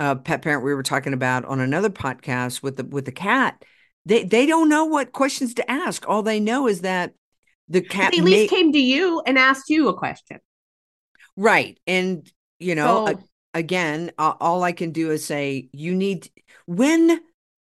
uh, 0.00 0.14
pet 0.14 0.42
parent 0.42 0.64
we 0.64 0.74
were 0.74 0.82
talking 0.82 1.12
about 1.12 1.44
on 1.44 1.60
another 1.60 1.90
podcast 1.90 2.62
with 2.62 2.76
the 2.76 2.84
with 2.84 3.04
the 3.04 3.12
cat 3.12 3.62
they 4.04 4.24
they 4.24 4.46
don't 4.46 4.68
know 4.68 4.84
what 4.84 5.12
questions 5.12 5.54
to 5.54 5.70
ask 5.70 6.06
all 6.08 6.22
they 6.22 6.40
know 6.40 6.68
is 6.68 6.82
that 6.82 7.14
the 7.68 7.80
cat 7.80 8.16
at 8.16 8.24
least 8.24 8.50
may- 8.52 8.56
came 8.58 8.72
to 8.72 8.78
you 8.78 9.22
and 9.26 9.38
asked 9.38 9.70
you 9.70 9.88
a 9.88 9.94
question. 9.94 10.38
right 11.36 11.78
and 11.86 12.30
you 12.58 12.74
know 12.74 13.06
so, 13.06 13.12
a- 13.14 13.58
again 13.58 14.10
uh, 14.18 14.34
all 14.40 14.62
i 14.62 14.72
can 14.72 14.90
do 14.92 15.10
is 15.10 15.24
say 15.24 15.68
you 15.72 15.94
need 15.94 16.30
when 16.66 17.20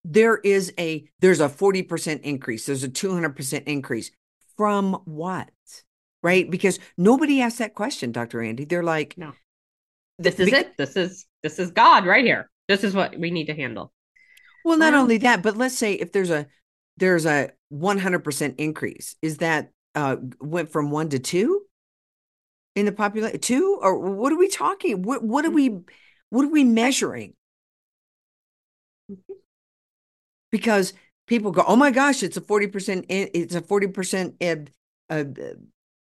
there 0.05 0.37
is 0.37 0.73
a 0.77 1.05
there's 1.19 1.39
a 1.39 1.47
40% 1.47 2.21
increase 2.21 2.65
there's 2.65 2.83
a 2.83 2.89
200% 2.89 3.63
increase 3.67 4.11
from 4.57 4.93
what? 5.05 5.49
Right? 6.21 6.49
Because 6.49 6.79
nobody 6.97 7.41
asked 7.41 7.59
that 7.59 7.73
question, 7.73 8.11
Dr. 8.11 8.39
Andi. 8.39 8.67
They're 8.67 8.83
like, 8.83 9.15
No. 9.17 9.33
This 10.19 10.39
is 10.39 10.49
Be- 10.49 10.55
it. 10.57 10.77
This 10.77 10.95
is 10.95 11.25
this 11.43 11.59
is 11.59 11.71
God 11.71 12.05
right 12.05 12.23
here. 12.25 12.49
This 12.67 12.83
is 12.83 12.93
what 12.93 13.17
we 13.17 13.29
need 13.31 13.45
to 13.47 13.53
handle. 13.55 13.91
well, 14.65 14.77
not 14.77 14.93
Well- 14.93 15.01
only 15.03 15.17
that, 15.19 15.43
but 15.43 15.57
let's 15.57 15.77
say 15.77 15.93
if 15.93 16.11
there's 16.11 16.29
a 16.31 16.47
there's 16.97 17.25
a 17.25 17.51
100% 17.71 18.55
increase, 18.59 19.15
is 19.21 19.37
that 19.37 19.71
uh 19.95 20.15
went 20.39 20.71
from 20.71 20.89
1 20.91 21.09
to 21.09 21.19
2 21.19 21.61
in 22.75 22.85
the 22.85 22.91
population? 22.91 23.39
2 23.39 23.79
or 23.81 23.99
what 23.99 24.31
are 24.31 24.37
we 24.37 24.47
talking? 24.47 25.01
What 25.01 25.23
what 25.23 25.43
are 25.45 25.51
we 25.51 25.79
what 26.29 26.45
are 26.45 26.49
we 26.51 26.63
measuring? 26.63 27.33
Mhm. 29.11 29.17
Because 30.51 30.93
people 31.27 31.51
go, 31.51 31.63
"Oh 31.67 31.75
my 31.75 31.91
gosh, 31.91 32.23
it's 32.23 32.37
a 32.37 32.41
40% 32.41 33.05
in, 33.09 33.29
it's 33.33 33.55
a 33.55 33.61
40% 33.61 34.35
uh, 35.09 35.13
uh, 35.13 35.23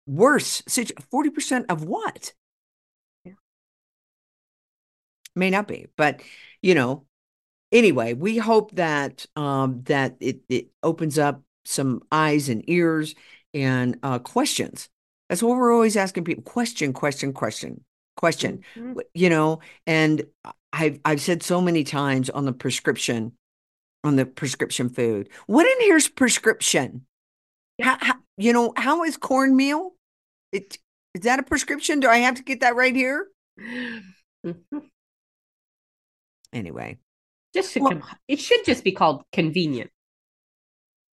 worse 0.05 0.61
situ- 0.67 0.93
40% 1.11 1.65
of 1.69 1.83
what?" 1.85 2.33
Yeah. 5.35 5.39
May 5.39 5.49
not 5.49 5.67
be, 5.67 5.87
but 5.97 6.21
you 6.61 6.75
know, 6.75 7.05
anyway, 7.71 8.13
we 8.13 8.37
hope 8.37 8.75
that 8.75 9.25
um 9.35 9.83
that 9.83 10.15
it 10.19 10.41
it 10.49 10.67
opens 10.83 11.17
up 11.19 11.41
some 11.65 12.01
eyes 12.11 12.49
and 12.49 12.63
ears 12.69 13.15
and 13.53 13.97
uh 14.03 14.19
questions. 14.19 14.89
That's 15.29 15.43
what 15.43 15.57
we're 15.57 15.73
always 15.73 15.97
asking 15.97 16.25
people. 16.25 16.43
Question, 16.43 16.93
question, 16.93 17.33
question, 17.33 17.83
question. 18.17 18.63
Mhm. 18.75 19.01
You 19.13 19.29
know, 19.29 19.59
and 19.87 20.23
I've 20.71 20.99
I've 21.05 21.21
said 21.21 21.43
so 21.43 21.61
many 21.61 21.83
times 21.83 22.29
on 22.29 22.45
the 22.45 22.53
prescription, 22.53 23.33
on 24.03 24.15
the 24.15 24.25
prescription 24.25 24.89
food. 24.89 25.29
What 25.47 25.65
in 25.65 25.87
here's 25.87 26.07
prescription? 26.07 27.05
How, 27.81 27.97
how 27.99 28.15
you 28.37 28.53
know, 28.53 28.73
how 28.77 29.03
is 29.03 29.17
cornmeal? 29.17 29.91
It 30.51 30.77
is 31.15 31.21
that 31.23 31.39
a 31.39 31.43
prescription? 31.43 31.99
Do 31.99 32.09
I 32.09 32.17
have 32.17 32.35
to 32.35 32.43
get 32.43 32.61
that 32.61 32.75
right 32.75 32.95
here? 32.95 33.27
Anyway, 36.53 36.97
Just 37.53 37.73
to 37.73 37.79
Well- 37.81 37.91
com- 37.91 38.03
it 38.27 38.39
should 38.39 38.65
just 38.65 38.83
be 38.83 38.91
called 38.91 39.23
convenient. 39.31 39.91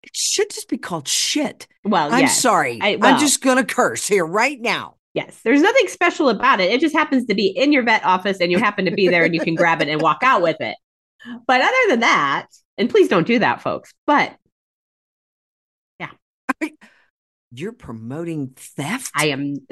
it 0.03 0.15
should 0.15 0.51
just 0.51 0.69
be 0.69 0.77
called 0.79 1.09
shit. 1.09 1.67
Well, 1.85 2.13
I'm 2.13 2.21
yes, 2.21 2.41
sorry. 2.41 2.79
I- 2.83 2.99
I'm 3.03 3.19
just 3.19 3.41
gonna 3.43 3.65
curse 3.65 4.07
here 4.07 4.25
right 4.27 4.61
now. 4.61 4.97
Yes, 5.15 5.41
there's 5.43 5.63
nothing 5.63 5.89
special 5.89 6.29
about 6.29 6.61
it. 6.61 6.71
It 6.71 6.81
just 6.81 6.95
happens 6.95 7.25
to 7.27 7.35
be 7.35 7.47
in 7.49 7.73
your 7.73 7.83
vet 7.83 8.05
office 8.05 8.39
and 8.41 8.53
you 8.53 8.59
happen 8.59 8.85
to 8.85 8.91
be 8.91 9.09
there 9.09 9.25
and 9.25 9.35
you 9.35 9.41
can 9.41 9.55
grab 9.55 9.81
it 9.83 9.89
and 9.89 10.01
walk 10.03 10.19
out 10.23 10.43
with 10.43 10.61
it. 10.61 10.77
But 11.47 11.61
other 11.63 11.89
than 11.89 12.01
that, 12.01 12.47
and 12.79 12.89
please 12.91 13.09
don't 13.09 13.27
do 13.27 13.39
that, 13.39 13.63
folks. 13.63 13.93
But 14.07 14.37
You're 17.59 17.73
promoting 17.73 18.49
theft. 18.57 19.13
I 19.15 19.29
am 19.29 19.55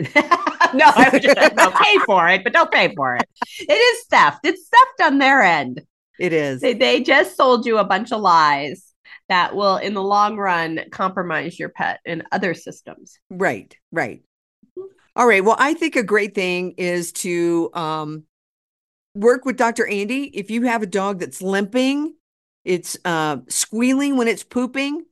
no, 0.75 0.87
I 0.87 1.11
would 1.13 1.23
just 1.23 1.37
no, 1.57 1.71
pay 1.71 1.99
for 2.07 2.29
it, 2.29 2.43
but 2.43 2.53
don't 2.53 2.71
pay 2.71 2.95
for 2.95 3.17
it. 3.17 3.29
It 3.59 3.73
is 3.73 4.07
theft. 4.07 4.41
It's 4.45 4.69
theft 4.69 5.11
on 5.11 5.19
their 5.19 5.43
end. 5.43 5.83
it 6.19 6.33
is. 6.33 6.61
They, 6.61 6.75
they 6.75 7.03
just 7.03 7.37
sold 7.37 7.67
you 7.67 7.79
a 7.79 7.85
bunch 7.85 8.13
of 8.13 8.21
lies 8.21 8.95
that 9.29 9.55
will, 9.55 9.77
in 9.77 9.95
the 9.95 10.03
long 10.03 10.37
run, 10.37 10.81
compromise 10.91 11.59
your 11.59 11.69
pet 11.69 12.01
and 12.07 12.25
other 12.33 12.55
systems. 12.55 13.19
Right, 13.31 13.77
right. 13.93 14.23
All 15.17 15.27
right. 15.27 15.45
Well, 15.45 15.57
I 15.59 15.75
think 15.75 15.97
a 15.97 16.03
great 16.03 16.35
thing 16.35 16.75
is 16.77 17.13
to 17.13 17.71
um, 17.75 18.25
work 19.15 19.45
with 19.45 19.57
Dr. 19.57 19.85
Andi. 19.85 20.31
If 20.33 20.51
you 20.51 20.63
have 20.63 20.83
a 20.83 20.87
dog 20.87 21.21
that's 21.21 21.41
limping, 21.41 22.15
it's 22.65 22.97
uh, 23.05 23.39
squealing 23.49 24.17
when 24.17 24.29
it's 24.29 24.43
pooping. 24.43 25.05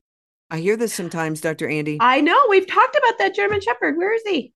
I 0.53 0.59
hear 0.59 0.77
this 0.77 0.93
sometimes, 0.93 1.41
Dr. 1.41 1.67
Andi. 1.67 1.97
I 1.99 2.21
know 2.21 2.37
we've 2.47 2.67
talked 2.67 2.95
about 2.95 3.17
that 3.17 3.33
German 3.33 3.59
Shepherd. 3.59 3.97
Where 3.97 4.13
is 4.13 4.21
he? 4.23 4.53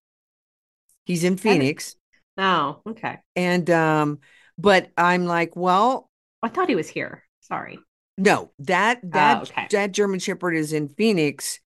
He's 1.06 1.24
in 1.24 1.38
Phoenix. 1.38 1.96
Oh, 2.38 2.82
okay. 2.88 3.18
And, 3.36 3.68
um, 3.72 4.20
but 4.60 4.92
I'm 4.96 5.26
like, 5.26 5.56
well, 5.56 6.08
I 6.44 6.50
thought 6.50 6.70
he 6.70 6.76
was 6.76 6.88
here. 6.88 7.24
Sorry. 7.42 7.80
no, 8.16 8.52
that, 8.60 9.00
that, 9.12 9.38
Oh, 9.40 9.42
okay. 9.42 9.68
that 9.72 9.92
German 9.92 10.20
Shepherd 10.20 10.54
is 10.54 10.72
in 10.72 10.88
Phoenix. 10.88 11.60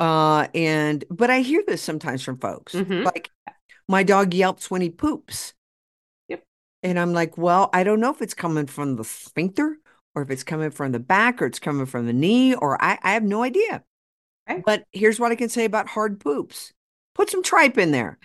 Uh, 0.00 0.48
and, 0.52 1.04
but 1.08 1.30
I 1.30 1.40
hear 1.42 1.62
this 1.64 1.80
sometimes 1.80 2.24
from 2.24 2.38
folks. 2.38 2.74
Mhm. 2.74 3.04
Like, 3.04 3.30
my 3.88 4.02
dog 4.02 4.34
yelps 4.34 4.68
when 4.68 4.82
he 4.82 4.90
poops. 4.90 5.54
Yep. 6.28 6.42
And 6.82 6.98
I'm 6.98 7.12
like, 7.12 7.38
well, 7.38 7.70
I 7.72 7.84
don't 7.84 8.00
know 8.00 8.10
if 8.10 8.20
it's 8.20 8.34
coming 8.34 8.66
from 8.66 8.96
the 8.96 9.04
sphincter 9.04 9.76
or 10.16 10.22
if 10.22 10.30
it's 10.30 10.42
coming 10.42 10.70
from 10.70 10.92
the 10.92 10.98
back 10.98 11.40
or 11.40 11.46
it's 11.46 11.58
coming 11.58 11.86
from 11.86 12.06
the 12.06 12.12
knee 12.12 12.54
or 12.54 12.82
I, 12.82 12.98
I 13.02 13.12
have 13.12 13.22
no 13.22 13.42
idea. 13.42 13.84
But 14.64 14.84
here's 14.92 15.20
what 15.20 15.30
I 15.30 15.36
can 15.36 15.50
say 15.50 15.64
about 15.64 15.88
hard 15.88 16.18
poops 16.18 16.72
put 17.14 17.30
some 17.30 17.42
tripe 17.42 17.78
in 17.78 17.92
there, 17.92 18.18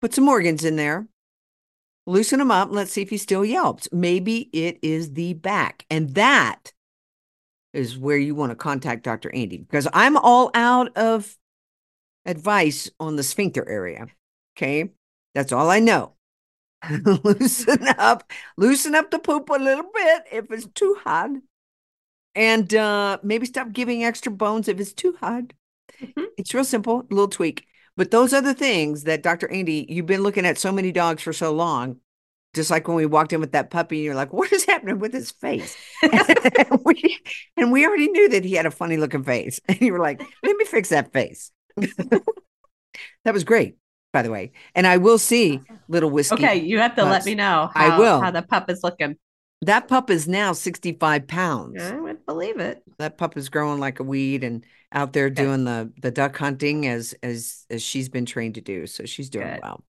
put 0.00 0.12
some 0.12 0.28
organs 0.28 0.64
in 0.64 0.76
there, 0.76 1.06
loosen 2.06 2.40
him 2.40 2.50
up. 2.50 2.68
And 2.68 2.76
let's 2.76 2.92
see 2.92 3.02
if 3.02 3.10
he 3.10 3.16
still 3.16 3.44
yelps. 3.44 3.88
Maybe 3.92 4.50
it 4.52 4.78
is 4.82 5.12
the 5.12 5.34
back. 5.34 5.86
And 5.88 6.14
that 6.14 6.72
is 7.72 7.96
where 7.96 8.16
you 8.16 8.34
want 8.34 8.50
to 8.50 8.56
contact 8.56 9.04
Dr. 9.04 9.30
Andi 9.30 9.58
because 9.58 9.86
I'm 9.92 10.16
all 10.16 10.50
out 10.54 10.96
of 10.96 11.36
advice 12.26 12.90
on 12.98 13.16
the 13.16 13.22
sphincter 13.22 13.68
area. 13.68 14.08
Okay. 14.56 14.90
That's 15.34 15.52
all 15.52 15.70
I 15.70 15.78
know. 15.78 16.14
loosen 17.24 17.86
up, 17.98 18.30
loosen 18.56 18.94
up 18.94 19.10
the 19.10 19.18
poop 19.18 19.48
a 19.50 19.54
little 19.54 19.90
bit 19.94 20.22
if 20.32 20.50
it's 20.50 20.66
too 20.74 20.96
hard. 21.04 21.40
And 22.34 22.72
uh, 22.74 23.18
maybe 23.22 23.46
stop 23.46 23.72
giving 23.72 24.04
extra 24.04 24.30
bones 24.32 24.68
if 24.68 24.78
it's 24.80 24.92
too 24.92 25.16
hard. 25.20 25.54
Mhm. 26.00 26.26
It's 26.38 26.54
real 26.54 26.64
simple, 26.64 27.00
a 27.00 27.14
little 27.14 27.28
tweak. 27.28 27.66
But 27.96 28.10
those 28.10 28.32
other 28.32 28.54
things 28.54 29.04
that 29.04 29.22
Dr. 29.22 29.48
Andi, 29.48 29.86
you've 29.88 30.06
been 30.06 30.22
looking 30.22 30.46
at 30.46 30.58
so 30.58 30.72
many 30.72 30.92
dogs 30.92 31.22
for 31.22 31.32
so 31.32 31.52
long, 31.52 31.98
just 32.54 32.70
like 32.70 32.88
when 32.88 32.96
we 32.96 33.06
walked 33.06 33.32
in 33.32 33.40
with 33.40 33.52
that 33.52 33.70
puppy, 33.70 33.98
you're 33.98 34.14
like, 34.14 34.32
what 34.32 34.52
is 34.52 34.64
happening 34.64 34.98
with 35.00 35.12
his 35.12 35.30
face? 35.30 35.76
and, 36.02 36.80
we, 36.84 37.18
and 37.56 37.72
we 37.72 37.86
already 37.86 38.08
knew 38.08 38.28
that 38.30 38.44
he 38.44 38.54
had 38.54 38.66
a 38.66 38.70
funny 38.70 38.96
looking 38.96 39.24
face. 39.24 39.60
And 39.68 39.80
you 39.80 39.92
were 39.92 40.00
like, 40.00 40.20
let 40.44 40.56
me 40.56 40.64
fix 40.64 40.90
that 40.90 41.12
face. 41.12 41.52
that 41.76 43.34
was 43.34 43.44
great, 43.44 43.76
by 44.12 44.22
the 44.22 44.30
way. 44.30 44.52
And 44.74 44.86
I 44.86 44.96
will 44.96 45.18
see 45.18 45.60
little 45.88 46.10
whiskey. 46.10 46.34
Okay, 46.34 46.56
you 46.56 46.78
have 46.78 46.94
to 46.96 47.04
let 47.04 47.24
me 47.24 47.34
know 47.34 47.70
I 47.74 47.98
will. 47.98 48.20
how 48.20 48.30
the 48.30 48.42
pup 48.42 48.70
is 48.70 48.82
looking. 48.82 49.16
That 49.62 49.88
pup 49.88 50.08
is 50.08 50.26
now 50.26 50.52
65 50.52 51.26
pounds. 51.26 51.82
I 51.82 51.96
wouldn't 51.96 52.24
believe 52.24 52.58
it. 52.58 52.82
That 52.98 53.18
pup 53.18 53.36
is 53.36 53.50
growing 53.50 53.78
like 53.78 54.00
a 54.00 54.02
weed 54.02 54.42
and 54.42 54.64
out 54.92 55.12
there 55.12 55.28
Good. 55.28 55.36
doing 55.42 55.64
the 55.64 55.92
the 56.00 56.10
duck 56.10 56.36
hunting 56.36 56.86
as 56.86 57.14
as 57.22 57.66
as 57.70 57.82
she's 57.82 58.08
been 58.08 58.26
trained 58.26 58.54
to 58.54 58.60
do. 58.60 58.86
So 58.86 59.04
she's 59.04 59.28
doing 59.28 59.48
Good. 59.48 59.60
well. 59.62 59.84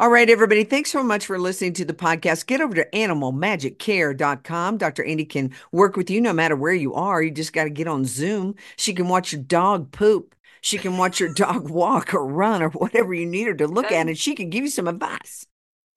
All 0.00 0.10
right, 0.10 0.30
everybody. 0.30 0.62
Thanks 0.62 0.92
so 0.92 1.02
much 1.02 1.26
for 1.26 1.40
listening 1.40 1.72
to 1.74 1.84
the 1.84 1.92
podcast. 1.92 2.46
Get 2.46 2.60
over 2.60 2.72
to 2.74 2.86
animalmagiccare.com. 2.90 4.76
Dr. 4.78 5.02
Andi 5.02 5.28
can 5.28 5.52
work 5.72 5.96
with 5.96 6.08
you 6.08 6.20
no 6.20 6.32
matter 6.32 6.54
where 6.54 6.72
you 6.72 6.94
are. 6.94 7.20
You 7.20 7.32
just 7.32 7.52
got 7.52 7.64
to 7.64 7.70
get 7.70 7.88
on 7.88 8.04
Zoom. 8.04 8.54
She 8.76 8.94
can 8.94 9.08
watch 9.08 9.32
your 9.32 9.42
dog 9.42 9.90
poop. 9.90 10.36
She 10.60 10.78
can 10.78 10.98
watch 10.98 11.20
your 11.20 11.32
dog 11.32 11.70
walk 11.70 12.14
or 12.14 12.26
run 12.26 12.62
or 12.62 12.70
whatever 12.70 13.14
you 13.14 13.26
need 13.26 13.46
her 13.46 13.54
to 13.54 13.66
look 13.66 13.92
at, 13.92 14.06
and 14.06 14.18
she 14.18 14.34
can 14.34 14.50
give 14.50 14.64
you 14.64 14.70
some 14.70 14.88
advice. 14.88 15.46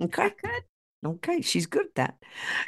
Okay. 0.02 0.32
Good. 0.42 0.64
Okay, 1.04 1.42
she's 1.42 1.66
good 1.66 1.88
at 1.88 1.96
that. 1.96 2.16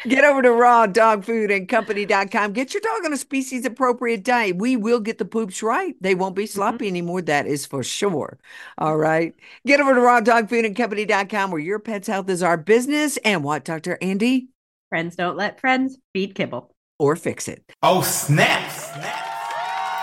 Get 0.07 0.25
over 0.25 0.41
to 0.41 0.49
rawdogfoodandcompany.com. 0.49 2.53
Get 2.53 2.73
your 2.73 2.81
dog 2.81 3.05
on 3.05 3.13
a 3.13 3.17
species 3.17 3.63
appropriate 3.63 4.23
diet. 4.23 4.55
We 4.55 4.75
will 4.75 4.99
get 4.99 5.19
the 5.19 5.25
poops 5.25 5.61
right. 5.61 5.93
They 6.01 6.15
won't 6.15 6.35
be 6.35 6.45
mm-hmm. 6.45 6.55
sloppy 6.55 6.87
anymore. 6.87 7.21
That 7.21 7.45
is 7.45 7.67
for 7.67 7.83
sure. 7.83 8.39
All 8.79 8.97
right. 8.97 9.35
Get 9.67 9.79
over 9.79 9.93
to 9.93 9.99
rawdogfoodandcompany.com 9.99 11.51
where 11.51 11.61
your 11.61 11.77
pet's 11.77 12.07
health 12.07 12.27
is 12.27 12.41
our 12.41 12.57
business. 12.57 13.17
And 13.17 13.43
what, 13.43 13.65
Dr. 13.65 13.99
Andi? 14.01 14.47
Friends 14.89 15.15
don't 15.15 15.37
let 15.37 15.59
friends 15.59 15.99
feed 16.13 16.33
kibble. 16.33 16.71
Or 16.97 17.15
fix 17.15 17.47
it. 17.47 17.63
Oh, 17.83 18.01
snap! 18.01 18.71
snap. 18.71 19.32